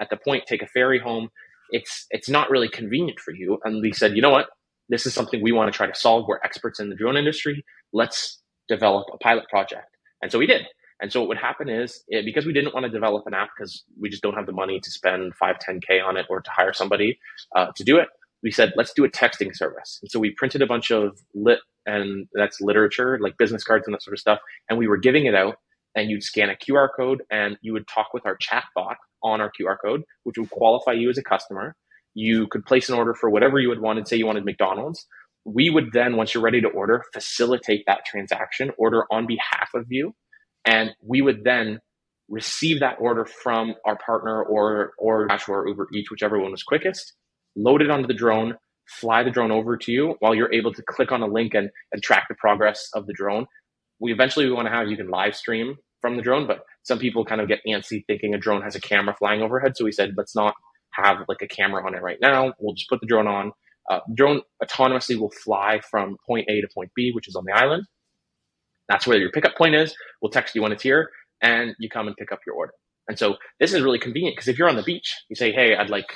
[0.00, 1.30] at the point, take a ferry home.
[1.70, 3.58] It's it's not really convenient for you.
[3.64, 4.48] And we said, you know what?
[4.88, 6.26] this is something we want to try to solve.
[6.26, 7.64] We're experts in the drone industry.
[7.92, 9.96] Let's develop a pilot project.
[10.22, 10.66] And so we did.
[11.00, 13.50] And so what would happen is it, because we didn't want to develop an app
[13.56, 16.50] because we just don't have the money to spend five, 10K on it or to
[16.50, 17.18] hire somebody
[17.54, 18.08] uh, to do it,
[18.42, 19.98] we said, let's do a texting service.
[20.02, 23.94] And so we printed a bunch of lit and that's literature, like business cards and
[23.94, 24.40] that sort of stuff.
[24.68, 25.56] And we were giving it out
[25.98, 29.40] and you'd scan a QR code and you would talk with our chat bot on
[29.40, 31.74] our QR code, which would qualify you as a customer.
[32.14, 35.06] You could place an order for whatever you would want and say you wanted McDonald's.
[35.44, 39.86] We would then, once you're ready to order, facilitate that transaction, order on behalf of
[39.88, 40.14] you.
[40.64, 41.80] And we would then
[42.28, 47.14] receive that order from our partner or DoorDash or Uber Eats, whichever one was quickest,
[47.56, 48.54] load it onto the drone,
[48.86, 51.70] fly the drone over to you while you're able to click on a link and,
[51.92, 53.46] and track the progress of the drone.
[54.00, 56.98] We eventually we want to have you can live stream from the drone, but some
[56.98, 59.76] people kind of get antsy thinking a drone has a camera flying overhead.
[59.76, 60.54] So we said, let's not
[60.92, 62.52] have like a camera on it right now.
[62.58, 63.52] We'll just put the drone on.
[63.90, 67.52] Uh, drone autonomously will fly from point A to point B, which is on the
[67.52, 67.84] island.
[68.88, 69.94] That's where your pickup point is.
[70.20, 71.10] We'll text you when it's here,
[71.42, 72.72] and you come and pick up your order.
[73.06, 75.74] And so this is really convenient because if you're on the beach, you say, "Hey,
[75.74, 76.06] I'd like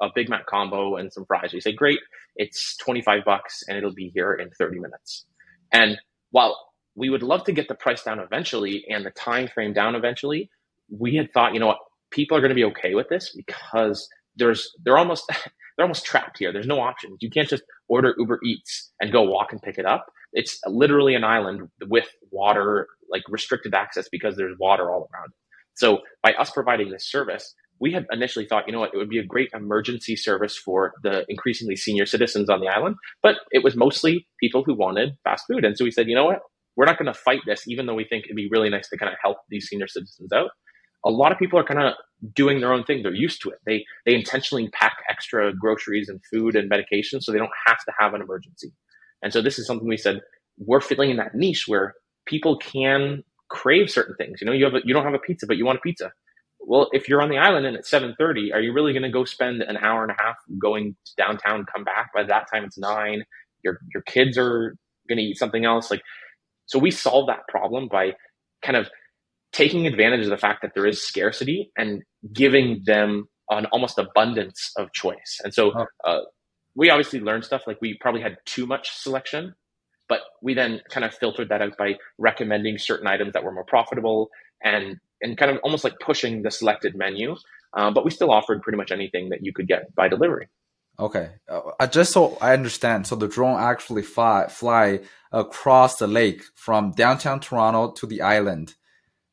[0.00, 1.52] a Big Mac combo and some fries.
[1.52, 2.00] We say, great,
[2.36, 5.26] it's 25 bucks and it'll be here in 30 minutes.
[5.72, 5.98] And
[6.30, 6.56] while
[7.00, 10.50] we would love to get the price down eventually and the time frame down eventually,
[10.90, 11.78] we had thought, you know what,
[12.10, 15.24] people are going to be okay with this because there's they're almost
[15.76, 16.52] they're almost trapped here.
[16.52, 17.16] There's no options.
[17.20, 20.06] You can't just order Uber Eats and go walk and pick it up.
[20.34, 25.32] It's literally an island with water, like restricted access because there's water all around.
[25.74, 29.08] So by us providing this service, we had initially thought, you know what, it would
[29.08, 33.64] be a great emergency service for the increasingly senior citizens on the island, but it
[33.64, 35.64] was mostly people who wanted fast food.
[35.64, 36.40] And so we said, you know what,
[36.80, 38.96] we're not going to fight this, even though we think it'd be really nice to
[38.96, 40.50] kind of help these senior citizens out.
[41.04, 41.92] A lot of people are kind of
[42.34, 43.02] doing their own thing.
[43.02, 43.58] They're used to it.
[43.66, 47.92] They they intentionally pack extra groceries and food and medication so they don't have to
[47.98, 48.72] have an emergency.
[49.22, 50.22] And so this is something we said
[50.56, 51.94] we're filling in that niche where
[52.26, 54.40] people can crave certain things.
[54.40, 56.12] You know, you have a, you don't have a pizza, but you want a pizza
[56.60, 59.24] well, if you're on the island and it's 7:30, are you really going to go
[59.24, 62.12] spend an hour and a half going to downtown, come back?
[62.14, 63.24] By that time, it's nine.
[63.64, 64.76] Your your kids are
[65.08, 65.90] going to eat something else.
[65.90, 66.02] Like,
[66.70, 68.12] so we solve that problem by
[68.62, 68.88] kind of
[69.52, 72.02] taking advantage of the fact that there is scarcity and
[72.32, 75.40] giving them an almost abundance of choice.
[75.42, 75.72] And so,
[76.04, 76.20] uh,
[76.76, 79.56] we obviously learned stuff like we probably had too much selection,
[80.08, 83.64] but we then kind of filtered that out by recommending certain items that were more
[83.64, 84.28] profitable
[84.62, 87.34] and and kind of almost like pushing the selected menu.
[87.76, 90.48] Uh, but we still offered pretty much anything that you could get by delivery.
[91.00, 95.00] Okay, uh, just so I understand, so the drone actually fly fly
[95.32, 98.74] across the lake from downtown Toronto to the island.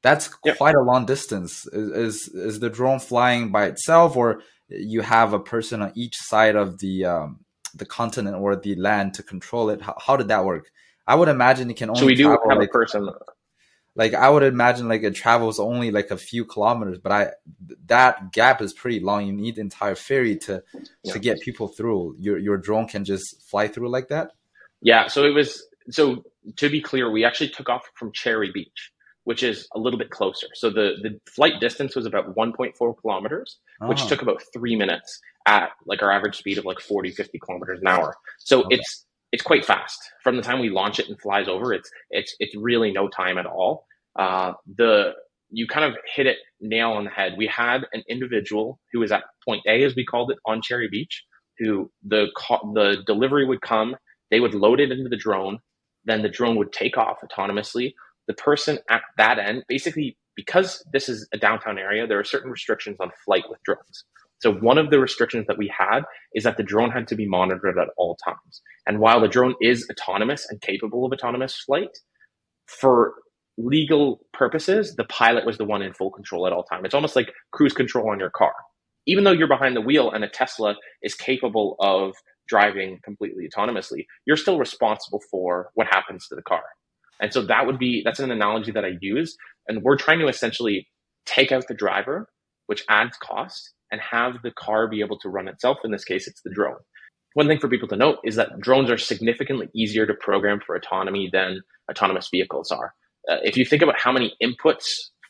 [0.02, 0.58] That's yep.
[0.58, 1.68] quite a long distance.
[1.68, 6.16] Is, is, is the drone flying by itself, or you have a person on each
[6.16, 7.42] side of the um,
[7.76, 9.82] the continent or the land to control it?
[9.82, 10.70] How, how did that work?
[11.06, 12.00] I would imagine it can only.
[12.00, 13.10] So we do have like, a person
[13.98, 17.32] like I would imagine like it travels only like a few kilometers, but I
[17.88, 19.26] that gap is pretty long.
[19.26, 20.64] You need the entire ferry to
[21.04, 21.14] yeah.
[21.14, 22.16] to get people through.
[22.20, 24.34] Your your drone can just fly through like that.
[24.82, 25.08] Yeah.
[25.08, 26.24] So it was so
[26.58, 28.92] to be clear, we actually took off from Cherry Beach,
[29.24, 30.48] which is a little bit closer.
[30.54, 33.88] So the the flight distance was about 1.4 kilometers, oh.
[33.88, 34.08] which ah.
[34.10, 37.88] took about three minutes at like our average speed of like 40, 50 kilometers an
[37.88, 38.16] hour.
[38.38, 38.76] So okay.
[38.76, 41.74] it's it's quite fast from the time we launch it and flies over.
[41.74, 43.86] It's it's it's really no time at all
[44.18, 45.14] uh, the
[45.50, 47.36] you kind of hit it nail on the head.
[47.38, 50.90] We had an individual who was at point A, as we called it, on Cherry
[50.90, 51.24] Beach,
[51.60, 52.28] who the
[52.74, 53.96] the delivery would come,
[54.32, 55.60] they would load it into the drone,
[56.06, 57.94] then the drone would take off autonomously.
[58.28, 62.52] The person at that end, basically, because this is a downtown area, there are certain
[62.52, 64.04] restrictions on flight with drones.
[64.40, 66.02] So one of the restrictions that we had
[66.34, 68.62] is that the drone had to be monitored at all times.
[68.86, 71.98] And while the drone is autonomous and capable of autonomous flight,
[72.68, 73.16] for
[73.58, 76.86] legal purposes, the pilot was the one in full control at all time.
[76.86, 78.54] It's almost like cruise control on your car.
[79.08, 82.14] Even though you're behind the wheel and a Tesla is capable of
[82.48, 86.64] driving completely autonomously, you're still responsible for what happens to the car.
[87.20, 89.36] And so that would be that's an analogy that I use.
[89.68, 90.88] And we're trying to essentially
[91.26, 92.28] take out the driver,
[92.68, 95.78] which adds cost, and have the car be able to run itself.
[95.84, 96.80] In this case, it's the drone.
[97.34, 100.76] One thing for people to note is that drones are significantly easier to program for
[100.76, 102.94] autonomy than autonomous vehicles are
[103.30, 104.86] uh, if you think about how many inputs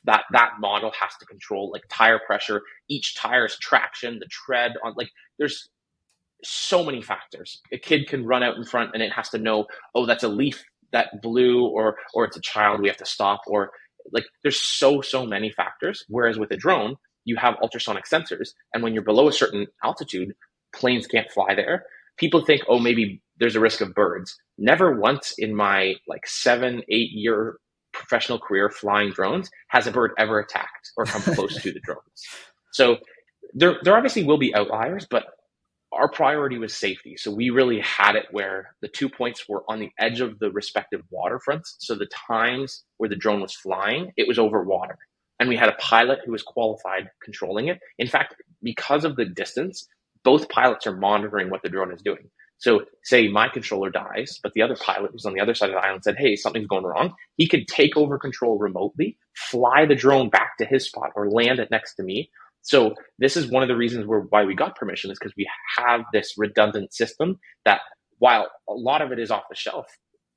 [0.05, 4.93] that that model has to control, like tire pressure, each tire's traction, the tread on,
[4.97, 5.69] like there's
[6.43, 7.61] so many factors.
[7.73, 9.65] A kid can run out in front and it has to know,
[9.95, 13.41] oh, that's a leaf that blew, or or it's a child, we have to stop,
[13.47, 13.71] or
[14.13, 16.05] like there's so so many factors.
[16.07, 16.95] Whereas with a drone,
[17.27, 20.33] you have ultrasonic sensors, and when you're below a certain altitude,
[20.73, 21.83] planes can't fly there.
[22.17, 24.35] People think, oh, maybe there's a risk of birds.
[24.57, 27.57] Never once in my like seven, eight year
[27.93, 32.23] professional career flying drones has a bird ever attacked or come close to the drones.
[32.71, 32.97] So
[33.53, 35.25] there, there obviously will be outliers, but
[35.91, 37.17] our priority was safety.
[37.17, 40.51] So we really had it where the two points were on the edge of the
[40.51, 41.75] respective waterfronts.
[41.79, 44.97] So the times where the drone was flying, it was over water.
[45.39, 47.79] And we had a pilot who was qualified controlling it.
[47.99, 49.87] In fact, because of the distance,
[50.23, 52.29] both pilots are monitoring what the drone is doing.
[52.59, 55.75] So say my controller dies, but the other pilot who's on the other side of
[55.75, 57.13] the island said, Hey, something's going wrong.
[57.37, 61.59] He could take over control remotely, fly the drone back to his spot or land
[61.59, 62.25] it next to me
[62.63, 66.01] so this is one of the reasons why we got permission is because we have
[66.13, 67.81] this redundant system that
[68.19, 69.87] while a lot of it is off the shelf,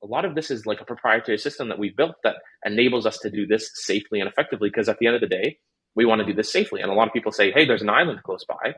[0.03, 3.17] a lot of this is like a proprietary system that we've built that enables us
[3.19, 4.69] to do this safely and effectively.
[4.69, 5.57] Because at the end of the day,
[5.95, 6.81] we want to do this safely.
[6.81, 8.75] And a lot of people say, hey, there's an island close by.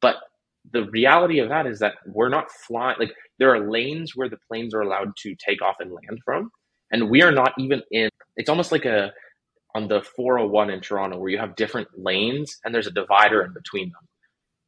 [0.00, 0.16] But
[0.72, 4.38] the reality of that is that we're not flying, like, there are lanes where the
[4.48, 6.50] planes are allowed to take off and land from.
[6.90, 9.12] And we are not even in, it's almost like a,
[9.74, 13.52] on the 401 in Toronto where you have different lanes and there's a divider in
[13.52, 14.08] between them.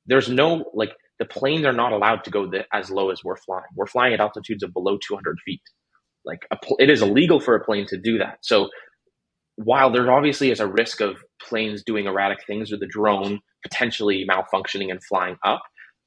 [0.07, 3.37] There's no like the planes are not allowed to go the, as low as we're
[3.37, 3.65] flying.
[3.75, 5.63] We're flying at altitudes of below 200 feet.
[6.27, 8.39] Like a, it is illegal for a plane to do that.
[8.43, 8.69] So
[9.57, 14.27] while there obviously is a risk of planes doing erratic things or the drone potentially
[14.29, 15.63] malfunctioning and flying up,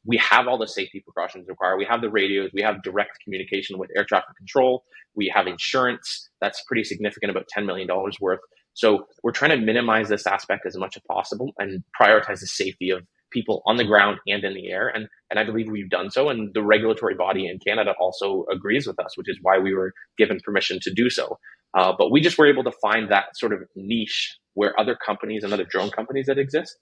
[0.06, 1.78] we have all the safety precautions required.
[1.78, 4.84] We have the radios, we have direct communication with air traffic control,
[5.16, 7.88] we have insurance that's pretty significant, about $10 million
[8.22, 8.40] worth.
[8.74, 12.92] So we're trying to minimize this aspect as much as possible and prioritize the safety
[12.92, 14.88] of people on the ground and in the air.
[14.88, 16.30] And, and I believe we've done so.
[16.30, 19.94] And the regulatory body in Canada also agrees with us, which is why we were
[20.18, 21.38] given permission to do so.
[21.78, 25.44] Uh, but we just were able to find that sort of niche where other companies
[25.44, 26.78] and other drone companies that exist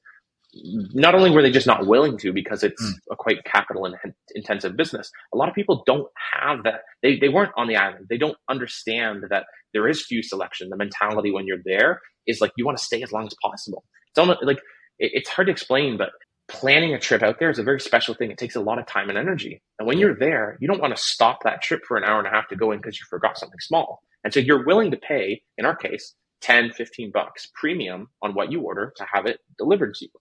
[0.94, 2.94] not only were they just not willing to because it's mm.
[3.12, 3.94] a quite capital
[4.34, 8.06] intensive business a lot of people don't have that they, they weren't on the island
[8.10, 12.52] they don't understand that there is few selection the mentality when you're there is like
[12.56, 14.60] you want to stay as long as possible it's almost like
[15.00, 16.10] it, it's hard to explain but
[16.48, 18.32] planning a trip out there is a very special thing.
[18.32, 19.62] It takes a lot of time and energy.
[19.80, 22.28] And when you're there you don't want to stop that trip for an hour and
[22.28, 24.02] a half to go in because you forgot something small.
[24.24, 28.52] And so you're willing to pay in our case 10 15 bucks premium on what
[28.52, 30.12] you order to have it delivered to you.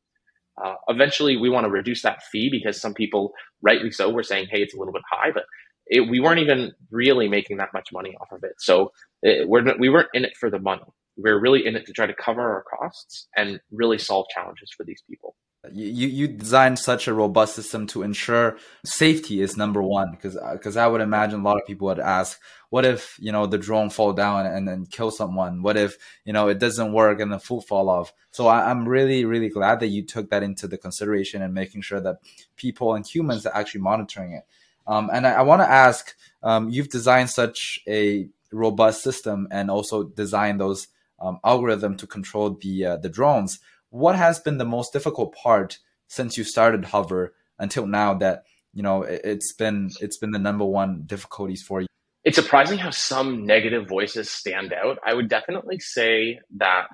[0.62, 4.46] Uh, eventually, we want to reduce that fee because some people, rightly so, were saying,
[4.50, 5.44] "Hey, it's a little bit high," but
[5.86, 8.54] it, we weren't even really making that much money off of it.
[8.58, 10.82] So it, we're, we weren't in it for the money.
[11.16, 14.70] We we're really in it to try to cover our costs and really solve challenges
[14.76, 15.36] for these people
[15.72, 20.76] you you designed such a robust system to ensure safety is number one because because
[20.76, 23.90] I would imagine a lot of people would ask what if you know the drone
[23.90, 25.62] fall down and then kill someone?
[25.62, 28.12] What if you know it doesn't work and the food fall off?
[28.30, 31.82] So I, am really really glad that you took that into the consideration and making
[31.82, 32.16] sure that
[32.56, 34.44] people and humans are actually monitoring it.
[34.86, 39.70] Um, and I, I want to ask um, you've designed such a robust system and
[39.70, 40.88] also designed those
[41.20, 43.58] um, algorithm to control the uh, the drones
[43.90, 48.82] what has been the most difficult part since you started Hover until now that you
[48.82, 51.86] know it's been it's been the number one difficulties for you?
[52.24, 54.98] It's surprising how some negative voices stand out.
[55.06, 56.88] I would definitely say that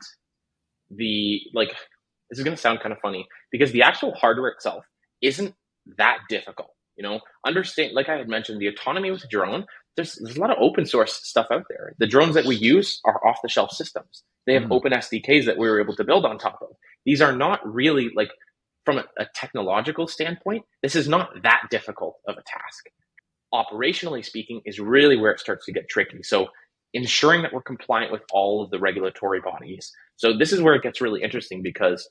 [0.91, 1.71] the like
[2.31, 4.85] this is going to sound kind of funny because the actual hardware itself
[5.23, 5.55] isn't
[5.97, 6.71] that difficult.
[6.97, 9.65] You know, understand like I had mentioned the autonomy with drone.
[9.97, 11.95] There's there's a lot of open source stuff out there.
[11.99, 14.23] The drones that we use are off the shelf systems.
[14.47, 14.73] They have mm.
[14.73, 16.77] open SDKs that we were able to build on top of.
[17.05, 18.31] These are not really like
[18.85, 22.87] from a, a technological standpoint, this is not that difficult of a task.
[23.55, 26.23] Operationally speaking, is really where it starts to get tricky.
[26.23, 26.49] So
[26.95, 29.93] ensuring that we're compliant with all of the regulatory bodies.
[30.17, 32.09] So this is where it gets really interesting because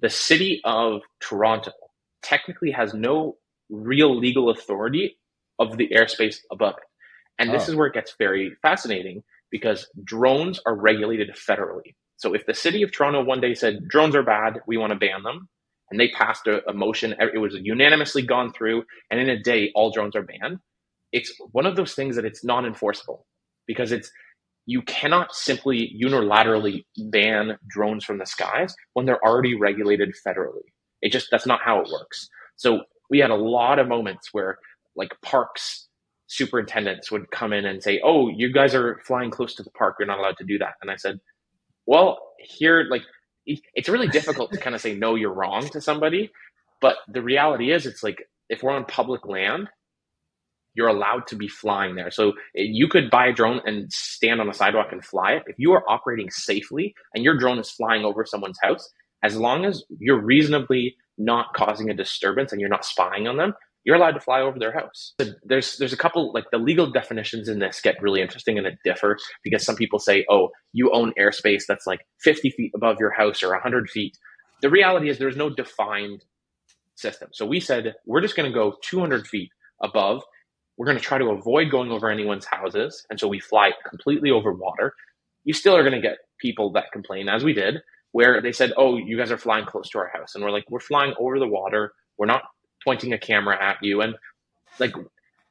[0.00, 1.72] the city of Toronto
[2.22, 3.36] technically has no
[3.70, 5.18] real legal authority
[5.58, 6.84] of the airspace above it.
[7.38, 7.72] And this oh.
[7.72, 11.94] is where it gets very fascinating because drones are regulated federally.
[12.16, 14.98] So if the city of Toronto one day said drones are bad, we want to
[14.98, 15.48] ban them,
[15.90, 19.70] and they passed a, a, motion, it was unanimously gone through, and in a day
[19.74, 20.58] all drones are banned.
[21.12, 23.24] It's one of those things that it's non-enforceable
[23.66, 24.10] because it's
[24.66, 30.66] you cannot simply unilaterally ban drones from the skies when they're already regulated federally.
[31.00, 32.28] It just that's not how it works.
[32.56, 34.58] So we had a lot of moments where
[34.94, 35.87] like parks
[36.28, 39.96] superintendents would come in and say, "Oh, you guys are flying close to the park.
[39.98, 41.20] You're not allowed to do that." And I said,
[41.86, 43.02] "Well, here, like,
[43.46, 46.30] it's really difficult to kind of say no, you're wrong to somebody,
[46.80, 49.68] but the reality is, it's like if we're on public land."
[50.74, 52.10] You're allowed to be flying there.
[52.10, 55.44] So eh, you could buy a drone and stand on a sidewalk and fly it.
[55.48, 58.88] If you are operating safely and your drone is flying over someone's house,
[59.24, 63.54] as long as you're reasonably not causing a disturbance and you're not spying on them,
[63.88, 65.14] you're allowed to fly over their house.
[65.44, 68.74] There's there's a couple like the legal definitions in this get really interesting and it
[68.84, 73.12] differ because some people say, oh, you own airspace that's like 50 feet above your
[73.12, 74.18] house or 100 feet.
[74.60, 76.22] The reality is there's no defined
[76.96, 77.30] system.
[77.32, 79.48] So we said we're just going to go 200 feet
[79.82, 80.22] above.
[80.76, 84.30] We're going to try to avoid going over anyone's houses, and so we fly completely
[84.30, 84.92] over water.
[85.44, 87.76] You still are going to get people that complain, as we did,
[88.12, 90.66] where they said, "Oh, you guys are flying close to our house," and we're like,
[90.68, 91.94] "We're flying over the water.
[92.18, 92.42] We're not
[92.84, 94.14] pointing a camera at you." And
[94.78, 94.92] like,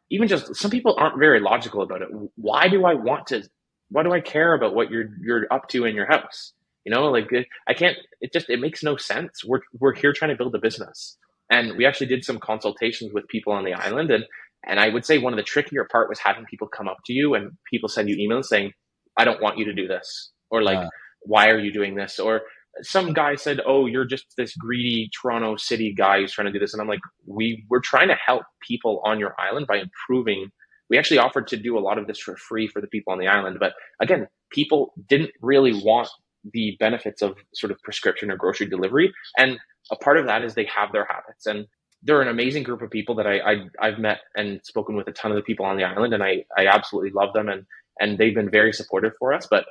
[0.10, 2.10] even just some people aren't very logical about it.
[2.36, 3.44] Why do I want to?
[3.90, 6.54] Why do I care about what you're you're up to in your house?
[6.86, 7.30] You know, like
[7.68, 7.98] I can't.
[8.22, 9.44] It just it makes no sense.
[9.46, 11.18] We're we're here trying to build a business,
[11.50, 14.24] and we actually did some consultations with people on the island, and
[14.66, 17.14] and I would say one of the trickier part was having people come up to
[17.14, 18.74] you and people send you emails saying,
[19.18, 20.90] "I don't want you to do this," or like, uh,
[21.22, 22.44] "Why are you doing this?" or
[22.82, 26.60] some guy said, "Oh, you're just this greedy Toronto City guy who's trying to do
[26.60, 30.52] this," and I'm like, "We we're trying to help people on your island by improving."
[30.90, 33.20] We actually offered to do a lot of this for free for the people on
[33.20, 36.08] the island, but again, people didn't really want
[36.54, 39.12] the benefits of sort of prescription or grocery delivery.
[39.38, 39.60] And
[39.92, 41.46] a part of that is they have their habits.
[41.46, 41.68] And
[42.04, 43.40] they're an amazing group of people that I,
[43.82, 46.24] I have met and spoken with a ton of the people on the island, and
[46.24, 47.66] I I absolutely love them and
[48.00, 49.48] and they've been very supportive for us.
[49.50, 49.66] But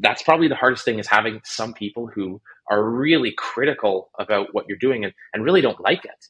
[0.00, 2.40] that's probably the hardest thing is having some people who
[2.70, 6.28] are really critical about what you're doing and, and really don't like it.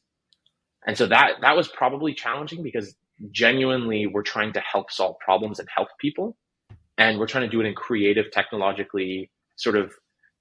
[0.87, 2.95] And so that that was probably challenging because
[3.31, 6.37] genuinely we're trying to help solve problems and help people.
[6.99, 9.93] And we're trying to do it in creative, technologically sort of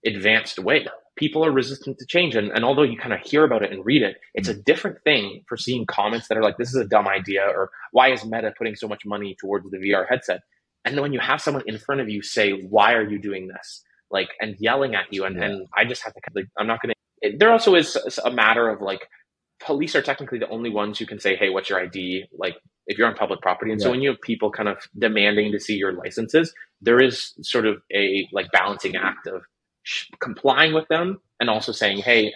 [0.05, 0.87] advanced way.
[1.15, 2.35] People are resistant to change.
[2.35, 4.63] And, and although you kind of hear about it and read it, it's a mm.
[4.65, 8.11] different thing for seeing comments that are like, this is a dumb idea, or why
[8.11, 10.41] is Meta putting so much money towards the VR headset?
[10.85, 13.47] And then when you have someone in front of you say, why are you doing
[13.47, 13.83] this?
[14.09, 15.25] Like, and yelling at you.
[15.25, 15.45] And, yeah.
[15.45, 18.67] and I just have to, like, I'm not going to, there also is a matter
[18.69, 19.07] of like,
[19.63, 22.25] police are technically the only ones who can say, hey, what's your ID?
[22.33, 22.55] Like,
[22.87, 23.71] if you're on public property.
[23.71, 23.85] And yeah.
[23.85, 27.65] so when you have people kind of demanding to see your licenses, there is sort
[27.65, 29.43] of a like balancing act of
[29.83, 32.33] sh- complying with them and also saying, "Hey,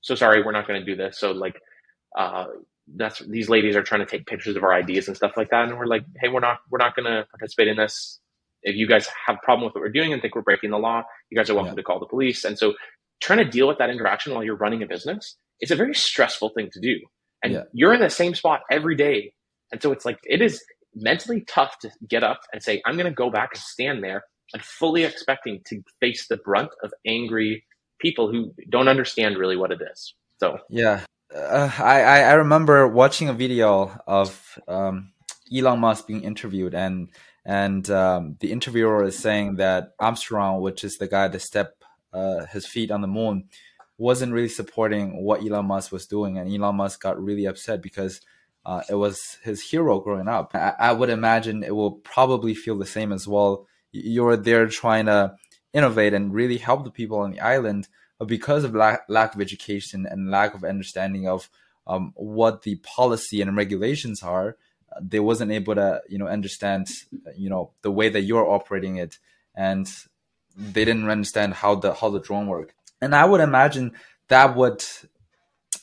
[0.00, 1.60] so sorry, we're not going to do this." So like,
[2.18, 2.46] uh,
[2.96, 5.68] that's these ladies are trying to take pictures of our IDs and stuff like that,
[5.68, 8.18] and we're like, "Hey, we're not we're not going to participate in this.
[8.62, 10.78] If you guys have a problem with what we're doing and think we're breaking the
[10.78, 11.76] law, you guys are welcome yeah.
[11.76, 12.74] to call the police." And so,
[13.20, 16.50] trying to deal with that interaction while you're running a business is a very stressful
[16.50, 16.98] thing to do,
[17.42, 17.62] and yeah.
[17.72, 19.32] you're in the same spot every day
[19.72, 20.62] and so it's like, it is
[20.94, 24.24] mentally tough to get up and say, I'm going to go back and stand there
[24.52, 27.64] and fully expecting to face the brunt of angry
[28.00, 30.14] people who don't understand really what it is.
[30.38, 31.04] So, yeah.
[31.34, 35.12] Uh, I, I remember watching a video of um,
[35.54, 37.08] Elon Musk being interviewed, and
[37.44, 42.46] and um, the interviewer is saying that Armstrong, which is the guy that stepped uh,
[42.46, 43.48] his feet on the moon,
[43.96, 48.20] wasn't really supporting what Elon Musk was doing, and Elon Musk got really upset because
[48.66, 50.50] uh, it was his hero growing up.
[50.54, 53.66] I, I, would imagine it will probably feel the same as well.
[53.92, 55.34] You're there trying to
[55.72, 57.88] innovate and really help the people on the island,
[58.26, 61.48] because of lack, lack of education and lack of understanding of
[61.86, 64.56] um, what the policy and regulations are,
[65.00, 66.88] they wasn't able to you know understand
[67.36, 69.18] you know the way that you're operating it,
[69.54, 69.88] and
[70.56, 72.74] they didn't understand how the how the drone worked.
[73.00, 73.92] And I would imagine
[74.28, 74.84] that would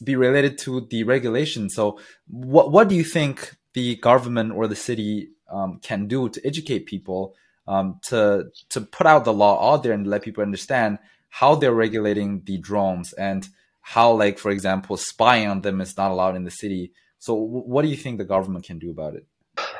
[0.04, 1.70] be related to the regulation.
[1.70, 6.46] So, what what do you think the government or the city um, can do to
[6.46, 7.36] educate people
[7.68, 11.00] um, to to put out the law out there and let people understand
[11.40, 13.48] how they're regulating the drones and
[13.82, 16.92] how, like for example, spying on them is not allowed in the city.
[17.20, 19.26] So, what do you think the government can do about it?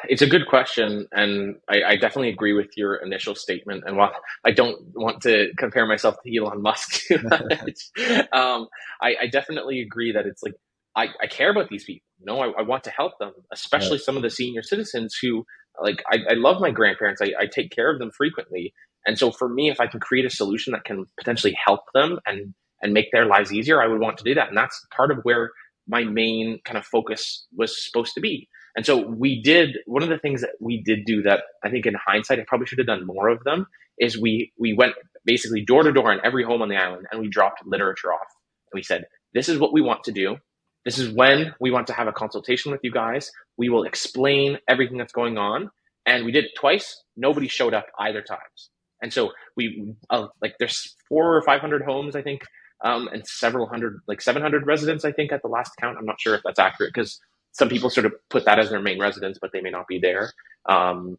[0.08, 3.84] It's a good question, and I, I, definitely agree with your initial statement.
[3.86, 4.12] And while
[4.46, 7.12] I don't want to compare myself to Elon Musk
[8.32, 8.68] um,
[9.02, 10.56] I, I, definitely agree that it's like
[10.96, 12.06] I, I care about these people.
[12.20, 15.46] You know, I, want to help them, especially some of the senior citizens who,
[15.82, 17.22] like, I, love my grandparents.
[17.22, 18.74] I, take care of them frequently,
[19.08, 22.20] and so for me, if I can create a solution that can potentially help them
[22.28, 22.54] and
[22.84, 24.50] and make their lives easier, I would want to do that.
[24.50, 25.50] And that's part of where
[25.88, 28.48] my main kind of focus was supposed to be
[28.78, 31.88] and so we did one of the things that we did do that I think
[31.88, 33.66] in hindsight I probably should have done more of them
[34.00, 34.94] is we we went
[35.26, 38.28] basically door to door in every home on the island and we dropped literature off.
[38.72, 40.38] And we said, this is what we want to do.
[40.86, 43.32] This is when we want to have a consultation with you guys.
[43.58, 45.72] We will explain everything that's going on.
[46.06, 47.04] And we did it twice.
[47.18, 48.70] Nobody showed up either times.
[49.02, 52.42] And so we uh, like there's four or five hundred homes I think,
[52.84, 55.98] um, and several hundred like seven hundred residents I think at the last count.
[55.98, 57.20] I'm not sure if that's accurate because
[57.52, 60.00] some people sort of put that as their main residence, but they may not be
[60.00, 60.32] there.
[60.68, 61.18] Um,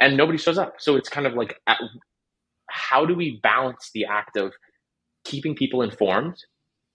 [0.00, 0.74] and nobody shows up.
[0.78, 1.60] So it's kind of like,
[2.68, 4.52] how do we balance the act of
[5.24, 6.36] keeping people informed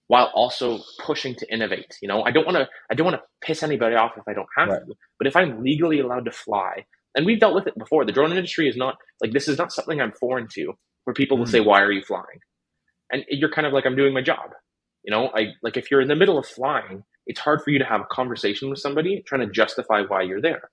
[0.08, 1.96] while also pushing to innovate.
[2.02, 4.34] You know, I don't want to I don't want to piss anybody off if I
[4.34, 4.86] don't have right.
[4.86, 4.94] to.
[5.18, 6.84] But if I'm legally allowed to fly,
[7.14, 9.72] and we've dealt with it before, the drone industry is not like this is not
[9.72, 10.72] something I'm foreign to,
[11.04, 11.50] where people will mm.
[11.50, 12.40] say, "Why are you flying?"
[13.10, 14.50] And you're kind of like, "I'm doing my job."
[15.04, 17.78] You know, I like if you're in the middle of flying, it's hard for you
[17.78, 20.70] to have a conversation with somebody trying to justify why you're there.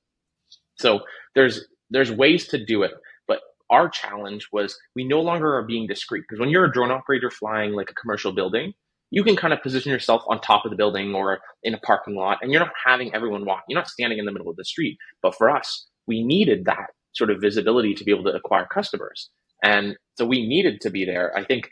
[0.80, 1.02] So
[1.36, 2.94] there's there's ways to do it,
[3.28, 6.92] but our challenge was we no longer are being discreet because when you're a drone
[6.92, 8.74] operator flying like a commercial building,
[9.12, 12.16] you can kind of position yourself on top of the building or in a parking
[12.16, 13.64] lot and you're not having everyone walk.
[13.68, 14.98] You're not standing in the middle of the street.
[15.22, 19.30] But for us, we needed that sort of visibility to be able to acquire customers.
[19.64, 21.28] And so we needed to be there.
[21.38, 21.70] I think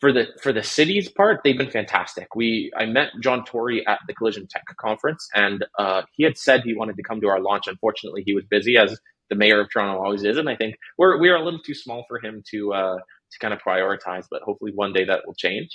[0.00, 2.28] for the for the city's part, they've been fantastic.
[2.34, 6.62] We I met John Tory at the Collision Tech conference, and uh, he had said
[6.62, 7.66] he wanted to come to our launch.
[7.74, 8.90] Unfortunately, he was busy, as
[9.30, 12.04] the mayor of Toronto always is, and I think we're we're a little too small
[12.08, 12.98] for him to uh,
[13.32, 14.26] to kind of prioritize.
[14.32, 15.70] But hopefully, one day that will change.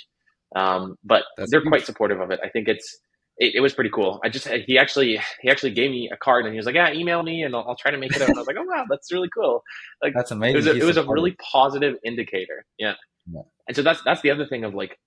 [0.62, 2.40] Um, but That's they're quite supportive of it.
[2.46, 2.88] I think it's
[3.36, 4.20] it, it, was pretty cool.
[4.24, 6.92] I just he actually he actually gave me a card and he was like, "Yeah,
[6.92, 8.64] email me and I'll, I'll try to make it up." And I was like, "Oh
[8.64, 9.62] wow, that's really cool."
[10.02, 10.54] Like that's amazing.
[10.54, 12.64] It was a, it was a really positive indicator.
[12.78, 12.94] Yeah.
[13.32, 13.42] yeah.
[13.66, 14.98] And so that's that's the other thing of like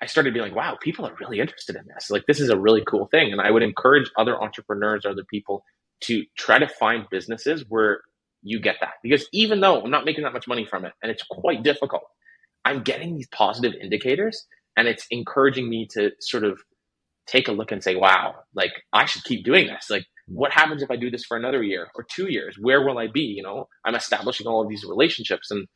[0.00, 2.10] I started being like, "Wow, people are really interested in this.
[2.10, 5.24] Like this is a really cool thing." And I would encourage other entrepreneurs, or other
[5.30, 5.62] people
[6.02, 8.00] to try to find businesses where
[8.42, 11.10] you get that because even though I'm not making that much money from it and
[11.10, 12.04] it's quite difficult,
[12.64, 16.60] I'm getting these positive indicators and it's encouraging me to sort of
[17.26, 19.90] take a look and say, wow, like I should keep doing this.
[19.90, 20.34] Like, mm.
[20.34, 22.56] what happens if I do this for another year or two years?
[22.60, 23.22] Where will I be?
[23.22, 25.50] You know, I'm establishing all of these relationships.
[25.50, 25.66] And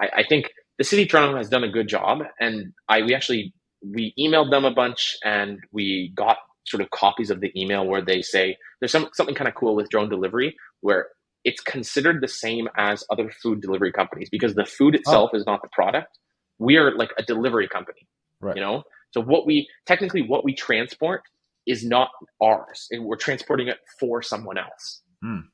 [0.00, 2.20] I, I think the city of Toronto has done a good job.
[2.40, 7.30] And I, we actually, we emailed them a bunch and we got sort of copies
[7.30, 10.56] of the email where they say there's some, something kind of cool with drone delivery
[10.80, 11.08] where
[11.44, 14.98] it's considered the same as other food delivery companies because the food oh.
[14.98, 15.36] itself oh.
[15.36, 16.18] is not the product
[16.58, 18.06] we are like a delivery company,
[18.40, 18.56] right.
[18.56, 18.82] you know?
[19.10, 21.22] So what we technically what we transport
[21.66, 25.02] is not ours, and we're transporting it for someone else.
[25.24, 25.44] Mm.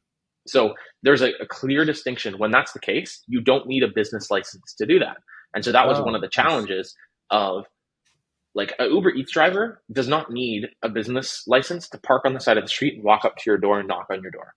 [0.46, 2.38] So there's a, a, clear distinction.
[2.38, 5.18] When that's the case, you don't need a business license to do that.
[5.55, 6.94] And so that was oh, one of the challenges
[7.30, 7.64] of
[8.55, 12.40] like a Uber Eats driver does not need a business license to park on the
[12.40, 14.55] side of the street and walk up to your door and knock on your door.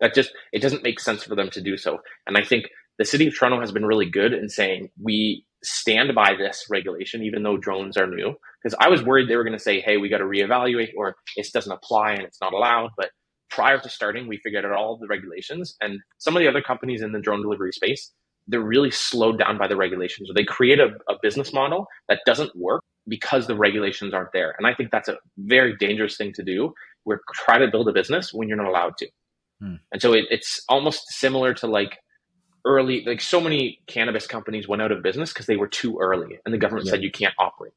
[0.00, 2.00] That just it doesn't make sense for them to do so.
[2.26, 2.66] And I think
[2.98, 7.22] the city of Toronto has been really good in saying we stand by this regulation,
[7.22, 8.34] even though drones are new.
[8.62, 11.16] Because I was worried they were going to say, hey, we got to reevaluate or
[11.36, 12.90] this doesn't apply and it's not allowed.
[12.96, 13.10] But
[13.50, 15.76] prior to starting, we figured out all the regulations.
[15.80, 18.10] And some of the other companies in the drone delivery space,
[18.46, 22.20] they're really slowed down by the regulations or they create a, a business model that
[22.26, 24.54] doesn't work because the regulations aren't there.
[24.58, 26.72] And I think that's a very dangerous thing to do.
[27.04, 29.08] We're try to build a business when you're not allowed to.
[29.60, 29.74] Hmm.
[29.92, 31.98] And so it, it's almost similar to like
[32.64, 36.38] early like so many cannabis companies went out of business because they were too early
[36.44, 36.92] and the government yeah.
[36.92, 37.74] said you can't operate.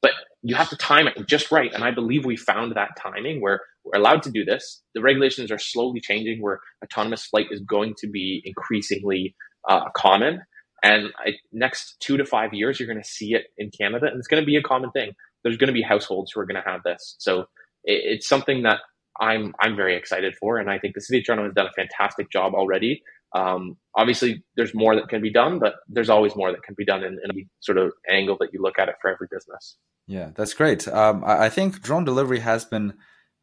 [0.00, 3.40] But you have to time it just right and i believe we found that timing
[3.40, 4.82] where we're allowed to do this.
[4.94, 9.34] The regulations are slowly changing where autonomous flight is going to be increasingly
[9.68, 10.42] uh, common
[10.82, 14.18] and I, next two to five years you're going to see it in canada and
[14.18, 15.12] it's going to be a common thing.
[15.42, 17.16] There's going to be households who are going to have this.
[17.18, 17.40] So
[17.84, 18.80] it, it's something that
[19.20, 21.72] i'm i'm very excited for and i think the city of toronto has done a
[21.72, 23.02] fantastic job already
[23.34, 26.84] um, obviously, there's more that can be done, but there's always more that can be
[26.84, 29.76] done in, any sort of angle that you look at it for every business.
[30.06, 30.88] Yeah, that's great.
[30.88, 32.94] Um, I, think drone delivery has been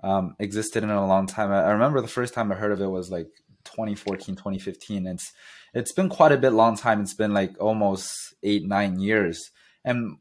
[0.04, 1.52] um, existed in a long time.
[1.52, 3.28] I, I, remember the first time I heard of it was like
[3.66, 5.06] 2014, 2015.
[5.06, 5.32] It's
[5.76, 7.02] it's been quite a bit long time.
[7.02, 8.12] It's been like almost
[8.42, 9.52] eight, nine years.
[9.84, 10.18] And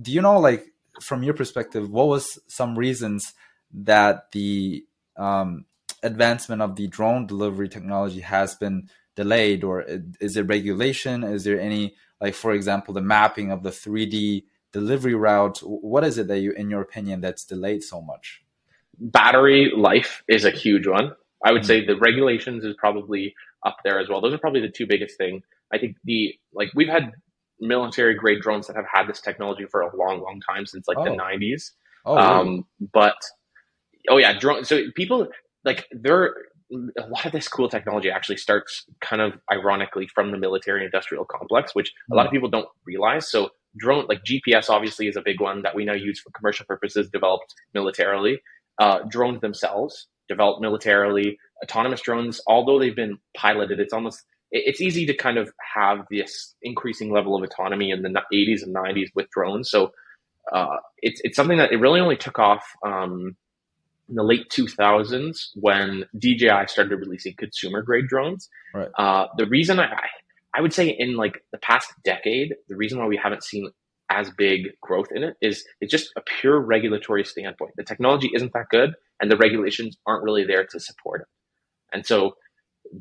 [0.00, 0.66] do you know, like
[1.00, 3.32] from your perspective, what was some reasons
[3.72, 4.84] that the
[5.16, 5.64] um,
[6.02, 9.84] advancement of the drone delivery technology has been delayed or
[10.20, 11.24] is it regulation?
[11.24, 16.18] Is there any like for example the mapping of the 3d delivery route what is
[16.18, 18.42] it that you in your opinion that's delayed so much?
[18.98, 21.12] Battery life is a huge one.
[21.44, 21.66] I would mm-hmm.
[21.66, 24.20] say the regulations is probably up there as well.
[24.20, 25.42] Those are probably the two biggest thing.
[25.72, 27.12] I think the like we've had
[27.60, 30.98] military grade drones that have had this technology for a long long time since like
[30.98, 31.04] oh.
[31.04, 31.70] the 90s
[32.04, 32.28] oh, really?
[32.28, 33.16] um, but
[34.10, 35.26] oh yeah drone so people
[35.64, 36.34] like there
[36.72, 41.24] a lot of this cool technology actually starts kind of ironically from the military industrial
[41.24, 42.36] complex, which a lot of hmm.
[42.36, 43.28] people don't realize.
[43.28, 46.66] So drone like GPS obviously is a big one that we now use for commercial
[46.66, 48.40] purposes, developed militarily.
[48.78, 51.38] Uh, drones themselves developed militarily.
[51.62, 56.54] Autonomous drones, although they've been piloted, it's almost it's easy to kind of have this
[56.62, 59.70] increasing level of autonomy in the 80s and 90s with drones.
[59.70, 59.92] So
[60.52, 63.36] uh, it's it's something that it really only took off um,
[64.08, 68.48] in the late 2000s when DJI started releasing consumer grade drones.
[68.74, 68.88] Right.
[68.98, 69.88] Uh, the reason I,
[70.54, 73.70] I would say in like the past decade, the reason why we haven't seen
[74.08, 77.72] as big growth in it is it's just a pure regulatory standpoint.
[77.76, 81.26] The technology isn't that good, and the regulations aren't really there to support it.
[81.92, 82.36] And so,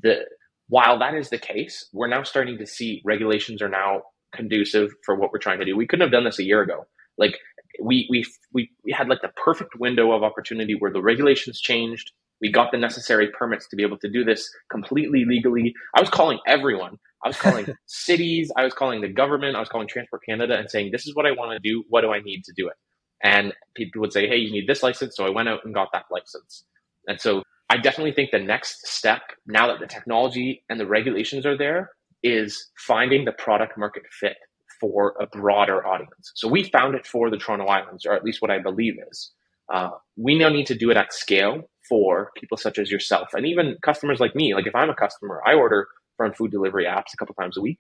[0.01, 0.25] the
[0.67, 4.01] while that is the case, we're now starting to see regulations are now
[4.33, 5.77] conducive for what we're trying to do.
[5.77, 6.87] We couldn't have done this a year ago.
[7.17, 7.37] Like
[7.81, 12.11] we we we, we had like the perfect window of opportunity where the regulations changed.
[12.41, 15.73] We got the necessary permits to be able to do this completely legally.
[15.95, 16.97] I was calling everyone.
[17.23, 18.51] I was calling cities.
[18.57, 19.55] I was calling the government.
[19.55, 21.83] I was calling Transport Canada and saying, "This is what I want to do.
[21.89, 22.75] What do I need to do it?"
[23.23, 25.89] And people would say, "Hey, you need this license." So I went out and got
[25.93, 26.65] that license.
[27.07, 31.45] And so I definitely think the next step, now that the technology and the regulations
[31.45, 31.91] are there,
[32.23, 34.37] is finding the product market fit
[34.79, 36.31] for a broader audience.
[36.35, 39.31] So we found it for the Toronto Islands, or at least what I believe is.
[39.73, 43.45] Uh, we now need to do it at scale for people such as yourself and
[43.45, 44.53] even customers like me.
[44.53, 47.61] Like if I'm a customer, I order from food delivery apps a couple times a
[47.61, 47.77] week.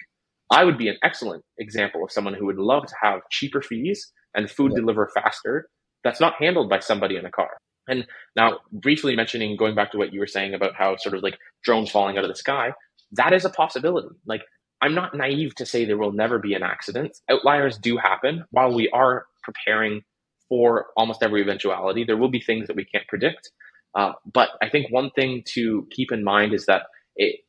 [0.51, 4.11] I would be an excellent example of someone who would love to have cheaper fees
[4.35, 4.81] and food yeah.
[4.81, 5.69] deliver faster.
[6.03, 7.49] That's not handled by somebody in a car.
[7.87, 11.23] And now, briefly mentioning, going back to what you were saying about how sort of
[11.23, 12.71] like drones falling out of the sky,
[13.11, 14.09] that is a possibility.
[14.25, 14.41] Like,
[14.81, 17.17] I'm not naive to say there will never be an accident.
[17.29, 18.45] Outliers do happen.
[18.51, 20.01] While we are preparing
[20.49, 23.51] for almost every eventuality, there will be things that we can't predict.
[23.95, 26.83] Uh, but I think one thing to keep in mind is that
[27.15, 27.41] it,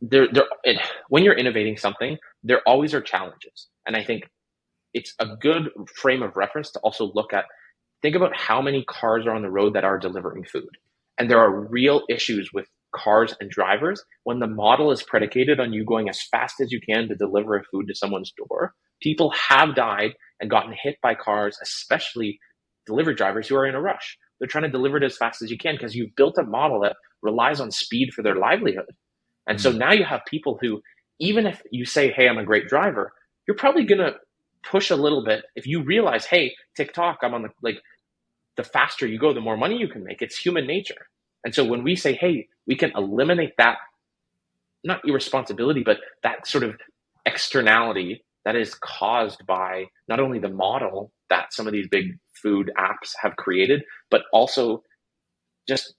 [0.00, 3.68] there, there, it, when you're innovating something, there always are challenges.
[3.86, 4.24] And I think
[4.92, 7.44] it's a good frame of reference to also look at
[8.02, 10.68] think about how many cars are on the road that are delivering food.
[11.18, 15.72] And there are real issues with cars and drivers when the model is predicated on
[15.72, 18.74] you going as fast as you can to deliver a food to someone's door.
[19.00, 22.38] People have died and gotten hit by cars, especially
[22.86, 24.16] delivery drivers who are in a rush.
[24.38, 26.80] They're trying to deliver it as fast as you can because you've built a model
[26.82, 28.86] that relies on speed for their livelihood.
[29.46, 29.78] And so mm-hmm.
[29.78, 30.80] now you have people who,
[31.20, 33.12] even if you say, Hey, I'm a great driver,
[33.46, 34.14] you're probably going to
[34.68, 37.78] push a little bit if you realize, Hey, TikTok, I'm on the, like,
[38.56, 40.20] the faster you go, the more money you can make.
[40.20, 41.06] It's human nature.
[41.44, 43.78] And so when we say, hey, we can eliminate that,
[44.84, 46.76] not irresponsibility, but that sort of
[47.26, 52.70] externality that is caused by not only the model that some of these big food
[52.78, 54.82] apps have created, but also
[55.68, 55.94] just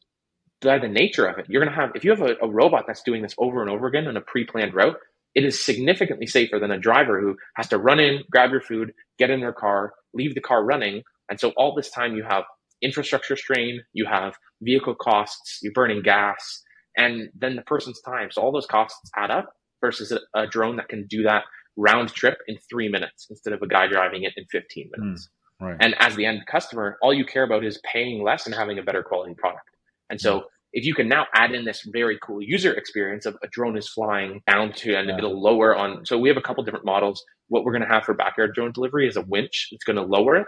[0.61, 1.45] by the nature of it.
[1.49, 3.69] You're going to have, if you have a, a robot that's doing this over and
[3.69, 4.97] over again on a pre planned route,
[5.35, 8.93] it is significantly safer than a driver who has to run in, grab your food,
[9.17, 12.43] get in their car, leave the car running, and so all this time you have
[12.84, 16.63] infrastructure strain, you have vehicle costs, you're burning gas,
[16.97, 18.29] and then the person's time.
[18.31, 21.43] So all those costs add up versus a, a drone that can do that
[21.75, 25.29] round trip in three minutes instead of a guy driving it in 15 hmm, minutes.
[25.61, 25.77] Mm, right.
[25.79, 28.84] And as the end customer, all you care about is paying less and having a
[28.84, 29.65] better quality product.
[30.09, 30.45] And so hmm.
[30.73, 33.89] if you can now add in this very cool user experience of a drone is
[33.89, 35.17] flying down to and yeah.
[35.17, 36.05] it'll lower on.
[36.05, 37.23] So we have a couple different models.
[37.47, 39.69] What we're going to have for backyard drone delivery is a winch.
[39.71, 40.47] It's going to lower it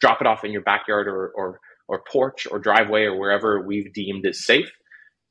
[0.00, 1.60] drop it off in your backyard or, or,
[1.90, 4.70] or porch or driveway or wherever we've deemed is safe.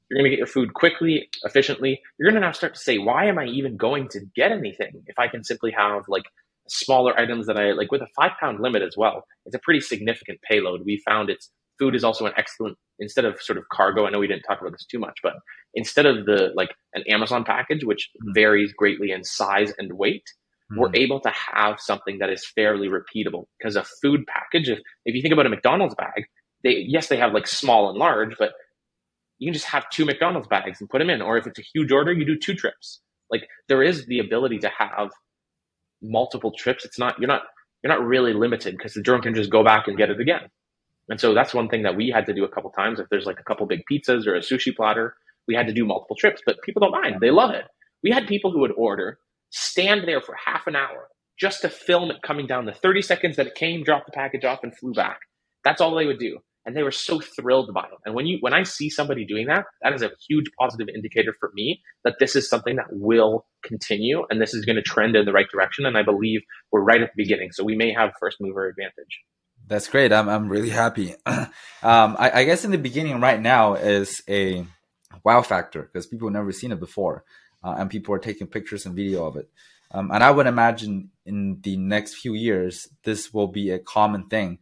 [0.10, 2.02] You're going to get your food quickly, efficiently.
[2.20, 5.04] You're going to now start to say, why am I even going to get anything
[5.08, 6.26] if I can simply have like
[6.68, 9.24] smaller items that I like with a five pound limit as well?
[9.46, 10.82] It's a pretty significant payload.
[10.84, 11.50] We found it's
[11.80, 14.06] food is also an excellent instead of sort of cargo.
[14.06, 15.36] I know we didn't talk about this too much, but
[15.76, 20.26] instead of the like an Amazon package, which varies greatly in size and weight,
[20.72, 20.82] mm-hmm.
[20.82, 25.16] we're able to have something that is fairly repeatable because a food package, if, if
[25.16, 26.26] you think about a McDonald's bag,
[26.64, 28.54] they, yes, they have like small and large, but
[29.40, 31.22] you can just have two McDonald's bags and put them in.
[31.22, 33.02] Or if it's a huge order, you do two trips.
[33.32, 35.10] Like there is the ability to have
[36.02, 36.86] multiple trips.
[36.86, 37.44] It's not, you're not,
[37.84, 40.50] you're not really limited because the drone can just go back and get it again.
[41.10, 43.00] And so that's one thing that we had to do a couple times.
[43.00, 45.16] If there's like a couple big pizzas or a sushi platter,
[45.48, 47.18] we had to do multiple trips, but people don't mind.
[47.22, 47.66] They love it.
[48.04, 51.08] We had people who would order stand there for half an hour
[51.40, 54.46] just to film it coming down the 30 seconds that it came, dropped the package
[54.46, 55.20] off, and flew back.
[55.64, 56.38] That's all they would do.
[56.66, 57.98] And they were so thrilled by it.
[58.06, 61.34] And when you when I see somebody doing that, that is a huge positive indicator
[61.40, 65.16] for me that this is something that will continue and this is going to trend
[65.16, 65.86] in the right direction.
[65.86, 66.42] And I believe
[66.72, 67.52] we're right at the beginning.
[67.54, 69.22] So we may have first mover advantage.
[69.68, 70.12] That's great.
[70.12, 71.16] I'm I'm really happy.
[71.26, 71.50] um,
[71.84, 74.66] I, I guess in the beginning, right now, is a
[75.24, 77.24] wow factor because people have never seen it before
[77.64, 79.50] uh, and people are taking pictures and video of it.
[79.92, 84.28] Um, and I would imagine in the next few years, this will be a common
[84.28, 84.60] thing.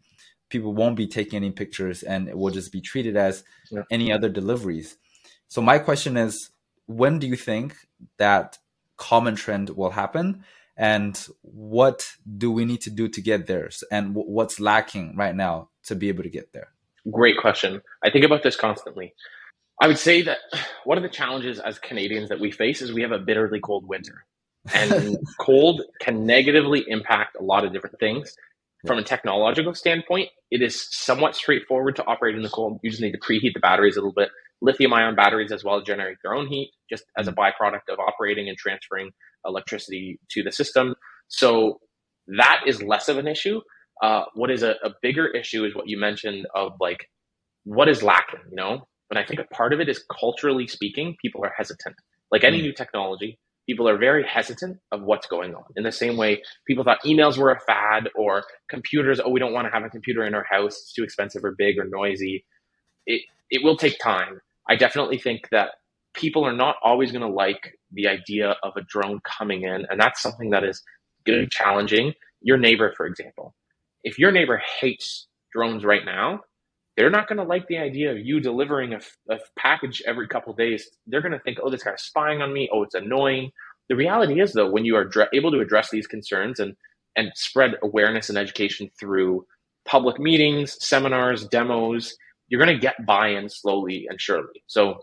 [0.50, 3.84] People won't be taking any pictures and it will just be treated as yeah.
[3.92, 4.98] any other deliveries.
[5.48, 6.52] So, my question is
[6.88, 7.76] when do you think
[8.18, 8.58] that
[8.98, 10.44] common trend will happen?
[10.76, 12.06] And what
[12.38, 13.70] do we need to do to get there?
[13.92, 16.70] And what's lacking right now to be able to get there?
[17.12, 17.82] Great question.
[18.04, 19.14] I think about this constantly.
[19.82, 20.38] I would say that
[20.84, 23.88] one of the challenges as Canadians that we face is we have a bitterly cold
[23.88, 24.26] winter.
[24.74, 28.36] And cold can negatively impact a lot of different things.
[28.86, 32.80] From a technological standpoint, it is somewhat straightforward to operate in the cold.
[32.84, 34.30] You just need to preheat the batteries a little bit.
[34.62, 37.36] Lithium ion batteries as well generate their own heat just as a mm.
[37.36, 39.12] byproduct of operating and transferring
[39.46, 40.96] electricity to the system.
[41.28, 41.80] So
[42.38, 43.62] that is less of an issue.
[44.02, 47.10] Uh, what is a, a bigger issue is what you mentioned of like
[47.64, 48.88] what is lacking, you know?
[49.10, 51.96] And I think a part of it is culturally speaking, people are hesitant.
[52.32, 52.64] Like any mm.
[52.64, 55.66] new technology, people are very hesitant of what's going on.
[55.76, 59.54] In the same way, people thought emails were a fad or computers, oh, we don't
[59.54, 62.46] want to have a computer in our house, it's too expensive or big or noisy.
[63.06, 64.42] It, it will take time.
[64.70, 65.72] I definitely think that
[66.14, 69.86] people are not always going to like the idea of a drone coming in.
[69.90, 70.82] And that's something that is
[71.26, 72.14] going to be challenging.
[72.42, 73.54] Your neighbor, for example,
[74.04, 76.42] if your neighbor hates drones right now,
[76.98, 80.54] they're not going to like the idea of you delivering a, a package every couple
[80.54, 80.90] days.
[81.06, 82.70] They're going to think, oh, this guy's spying on me.
[82.74, 83.52] Oh, it's annoying.
[83.88, 86.76] The reality is, though, when you are able to address these concerns and
[87.16, 89.46] and spread awareness and education through
[89.86, 92.16] public meetings, seminars, demos,
[92.48, 94.64] you're going to get buy-in slowly and surely.
[94.68, 95.00] So,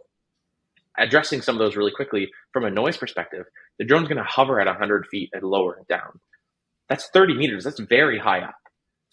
[0.98, 3.46] addressing some of those really quickly from a noise perspective,
[3.78, 6.20] the drone's going to hover at 100 feet and lower down.
[6.88, 7.64] That's 30 meters.
[7.64, 8.54] That's very high up.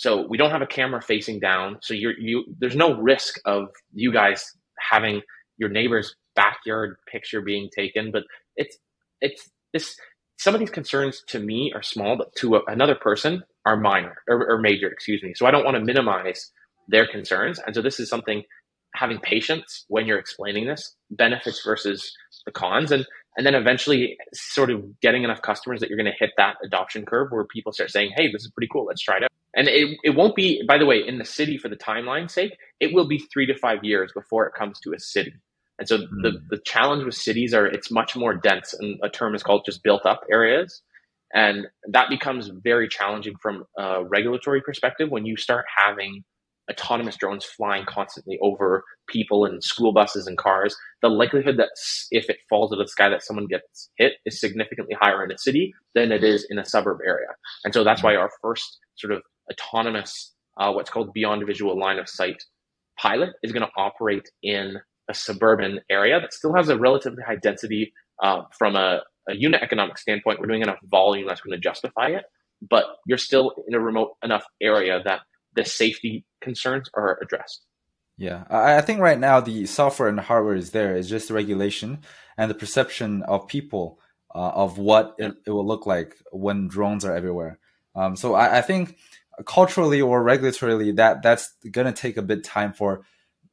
[0.01, 1.77] So we don't have a camera facing down.
[1.83, 4.43] So you're, you, there's no risk of you guys
[4.79, 5.21] having
[5.57, 8.11] your neighbor's backyard picture being taken.
[8.11, 8.23] But
[8.55, 8.79] it's,
[9.21, 9.95] it's this,
[10.39, 14.15] some of these concerns to me are small, but to a, another person are minor
[14.27, 15.33] or, or major, excuse me.
[15.35, 16.49] So I don't want to minimize
[16.87, 17.59] their concerns.
[17.63, 18.41] And so this is something
[18.95, 22.11] having patience when you're explaining this benefits versus
[22.47, 22.91] the cons.
[22.91, 23.05] And
[23.37, 27.05] and then eventually sort of getting enough customers that you're going to hit that adoption
[27.05, 28.85] curve where people start saying, hey, this is pretty cool.
[28.85, 29.29] Let's try it out.
[29.55, 32.57] And it, it won't be, by the way, in the city for the timeline's sake,
[32.79, 35.33] it will be three to five years before it comes to a city.
[35.79, 36.07] And so mm.
[36.21, 39.63] the, the challenge with cities are it's much more dense and a term is called
[39.65, 40.81] just built up areas.
[41.33, 46.23] And that becomes very challenging from a regulatory perspective when you start having
[46.71, 51.69] autonomous drones flying constantly over people and school buses and cars, the likelihood that
[52.11, 55.31] if it falls out of the sky that someone gets hit is significantly higher in
[55.31, 57.27] a city than it is in a suburb area.
[57.63, 61.99] And so that's why our first sort of autonomous, uh, what's called beyond visual line
[61.99, 62.43] of sight
[62.97, 64.77] pilot is going to operate in
[65.09, 67.91] a suburban area that still has a relatively high density
[68.23, 70.39] uh, from a, a unit economic standpoint.
[70.39, 72.23] We're doing enough volume that's going to justify it,
[72.69, 75.21] but you're still in a remote enough area that
[75.55, 77.65] the safety concerns are addressed.
[78.17, 80.95] Yeah, I think right now the software and hardware is there.
[80.95, 81.99] It's just the regulation
[82.37, 83.99] and the perception of people
[84.33, 87.59] uh, of what it, it, will look like when drones are everywhere.
[87.95, 88.97] Um, so I, I, think
[89.45, 93.01] culturally or regulatorily, that that's going to take a bit time for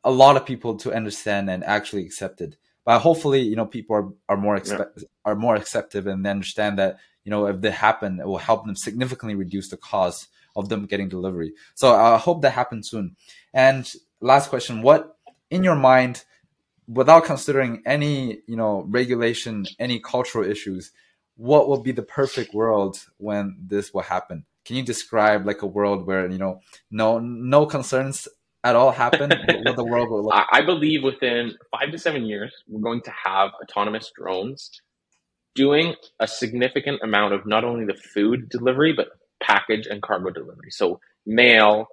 [0.04, 2.56] a lot of people to understand and actually accept it.
[2.84, 5.04] But hopefully, you know, people are, are more expe- yeah.
[5.24, 8.64] are more acceptive and they understand that you know if they happen, it will help
[8.64, 10.28] them significantly reduce the cost
[10.58, 11.52] of them getting delivery.
[11.74, 13.16] So I hope that happens soon.
[13.54, 13.90] And
[14.20, 15.16] last question, what
[15.50, 16.24] in your mind,
[16.86, 20.92] without considering any, you know, regulation, any cultural issues,
[21.36, 24.44] what will be the perfect world when this will happen?
[24.64, 28.28] Can you describe like a world where, you know, no no concerns
[28.64, 29.30] at all happen?
[29.64, 30.46] what the world will look like?
[30.52, 34.70] I believe within five to seven years, we're going to have autonomous drones
[35.54, 39.08] doing a significant amount of not only the food delivery, but
[39.42, 40.70] package and cargo delivery.
[40.70, 41.86] So mail,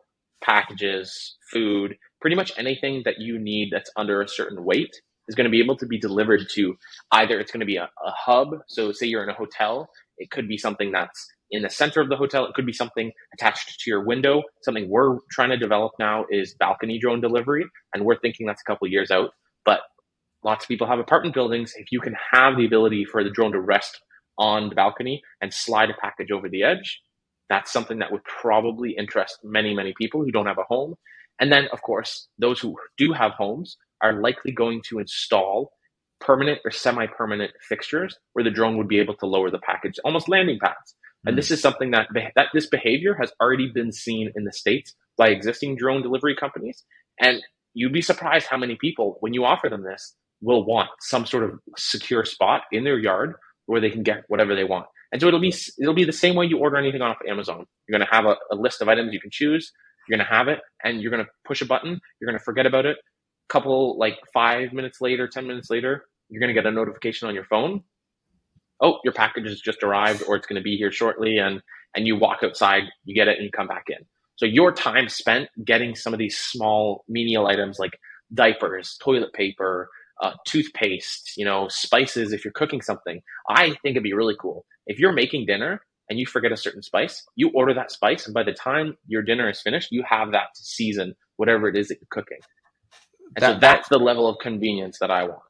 [0.43, 4.95] packages, food, pretty much anything that you need that's under a certain weight
[5.27, 6.77] is going to be able to be delivered to
[7.11, 8.49] either it's going to be a, a hub.
[8.67, 12.09] So say you're in a hotel, it could be something that's in the center of
[12.09, 12.45] the hotel.
[12.45, 14.43] It could be something attached to your window.
[14.63, 18.69] Something we're trying to develop now is balcony drone delivery, and we're thinking that's a
[18.69, 19.31] couple years out.
[19.63, 19.81] But
[20.43, 21.73] lots of people have apartment buildings.
[21.75, 24.01] If you can have the ability for the drone to rest
[24.37, 27.01] on the balcony and slide a package over the edge,
[27.49, 30.95] that's something that would probably interest many, many people who don't have a home.
[31.39, 35.71] And then, of course, those who do have homes are likely going to install
[36.19, 39.99] permanent or semi permanent fixtures where the drone would be able to lower the package,
[40.03, 40.95] almost landing pads.
[41.27, 44.93] And this is something that, that this behavior has already been seen in the States
[45.17, 46.83] by existing drone delivery companies.
[47.19, 47.41] And
[47.73, 51.43] you'd be surprised how many people, when you offer them this, will want some sort
[51.43, 53.33] of secure spot in their yard
[53.65, 54.85] where they can get whatever they want.
[55.15, 57.65] And so it'll be it'll be the same way you order anything off Amazon.
[57.87, 59.71] You're going to have a, a list of items you can choose.
[60.05, 62.01] You're going to have it, and you're going to push a button.
[62.19, 62.97] You're going to forget about it.
[62.97, 67.29] A couple like five minutes later, ten minutes later, you're going to get a notification
[67.29, 67.83] on your phone.
[68.81, 71.61] Oh, your package has just arrived, or it's going to be here shortly, and
[71.95, 74.05] and you walk outside, you get it, and you come back in.
[74.35, 77.97] So your time spent getting some of these small menial items like
[78.33, 79.89] diapers, toilet paper,
[80.21, 83.21] uh, toothpaste, you know, spices if you're cooking something.
[83.49, 86.83] I think it'd be really cool if you're making dinner and you forget a certain
[86.83, 90.31] spice, you order that spice, and by the time your dinner is finished, you have
[90.31, 92.37] that to season whatever it is that you're cooking.
[93.35, 95.41] And that, so that's the level of convenience that I want.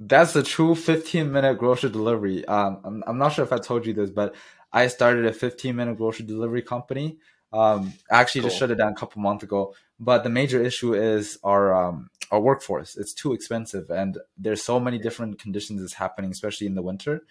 [0.00, 2.44] That's the true 15 minute grocery delivery.
[2.46, 4.34] Um, I'm, I'm not sure if I told you this, but
[4.72, 7.18] I started a 15 minute grocery delivery company.
[7.52, 8.50] Um, actually cool.
[8.50, 9.74] just shut it down a couple months ago.
[10.00, 12.96] But the major issue is our um, our workforce.
[12.96, 17.22] It's too expensive, and there's so many different conditions that's happening, especially in the winter.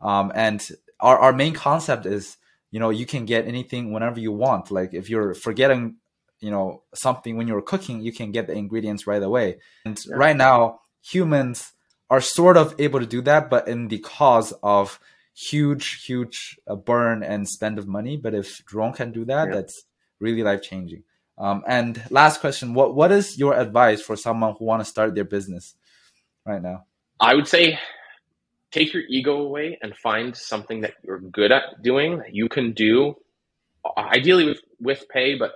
[0.00, 0.60] Um, and
[1.00, 2.36] our our main concept is,
[2.70, 4.70] you know, you can get anything whenever you want.
[4.70, 5.96] Like if you're forgetting,
[6.40, 9.58] you know, something when you're cooking, you can get the ingredients right away.
[9.84, 10.16] And yeah.
[10.16, 11.72] right now, humans
[12.10, 15.00] are sort of able to do that, but in the cause of
[15.34, 18.16] huge, huge uh, burn and spend of money.
[18.16, 19.54] But if drone can do that, yeah.
[19.54, 19.84] that's
[20.20, 21.04] really life changing.
[21.42, 25.14] Um, and last question: what what is your advice for someone who want to start
[25.14, 25.74] their business
[26.46, 26.84] right now?
[27.20, 27.78] I would say
[28.72, 32.72] take your ego away and find something that you're good at doing that you can
[32.72, 33.14] do
[33.96, 35.52] ideally with with pay but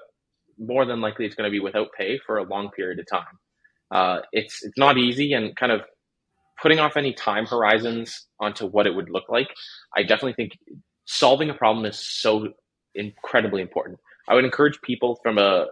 [0.59, 3.39] more than likely it's going to be without pay for a long period of time
[3.91, 5.81] uh, it's it's not easy and kind of
[6.61, 9.49] putting off any time horizons onto what it would look like
[9.97, 10.53] i definitely think
[11.07, 12.49] solving a problem is so
[12.95, 15.67] incredibly important i would encourage people from a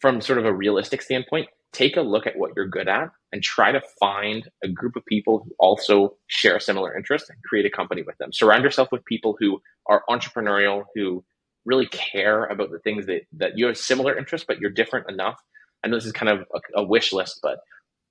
[0.00, 3.42] from sort of a realistic standpoint take a look at what you're good at and
[3.42, 7.66] try to find a group of people who also share a similar interest and create
[7.66, 8.32] a company with them.
[8.32, 11.22] Surround yourself with people who are entrepreneurial, who
[11.66, 15.40] really care about the things that, that you have similar interests, but you're different enough.
[15.86, 17.60] Know this is kind of a, a wish list, but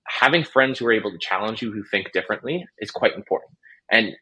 [0.07, 3.51] having friends who are able to challenge you, who think differently, is quite important.
[3.91, 4.15] And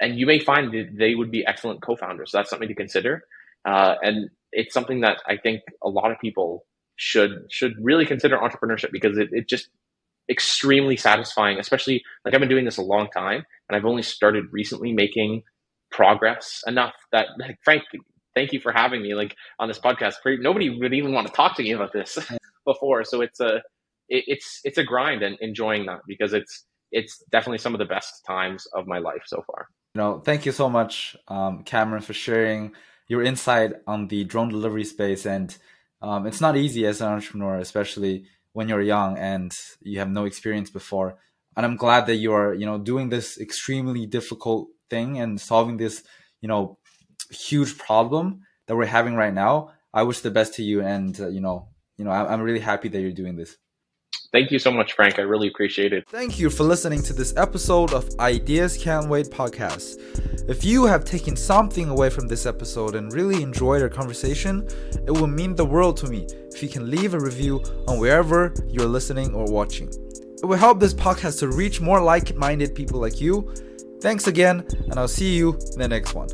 [0.00, 2.32] and you may find that they would be excellent co-founders.
[2.32, 3.22] So that's something to consider.
[3.64, 6.64] Uh, and it's something that I think a lot of people
[6.96, 9.68] should should really consider entrepreneurship because it, it just
[10.30, 14.46] extremely satisfying, especially like I've been doing this a long time and I've only started
[14.52, 15.42] recently making
[15.90, 17.82] progress enough that like, Frank,
[18.34, 20.14] thank you for having me like on this podcast.
[20.24, 22.18] Nobody would even want to talk to me about this
[22.66, 23.04] before.
[23.04, 23.56] So it's a,
[24.08, 27.86] it, it's, it's a grind and enjoying that because it's, it's definitely some of the
[27.86, 29.68] best times of my life so far.
[29.94, 32.72] You know, thank you so much, um, Cameron, for sharing
[33.08, 35.26] your insight on the drone delivery space.
[35.26, 35.56] And
[36.02, 40.24] um, it's not easy as an entrepreneur, especially when you're young and you have no
[40.24, 41.16] experience before.
[41.56, 45.76] And I'm glad that you are, you know, doing this extremely difficult thing and solving
[45.76, 46.02] this,
[46.40, 46.78] you know,
[47.30, 49.70] huge problem that we're having right now.
[49.94, 52.88] I wish the best to you, and uh, you know, you know, I'm really happy
[52.88, 53.56] that you're doing this.
[54.32, 55.18] Thank you so much, Frank.
[55.18, 56.08] I really appreciate it.
[56.08, 60.00] Thank you for listening to this episode of Ideas Can't Wait podcast.
[60.48, 64.66] If you have taken something away from this episode and really enjoyed our conversation,
[65.06, 68.54] it will mean the world to me if you can leave a review on wherever
[68.68, 69.88] you're listening or watching.
[69.88, 73.52] It will help this podcast to reach more like minded people like you.
[74.00, 76.28] Thanks again, and I'll see you in the next one.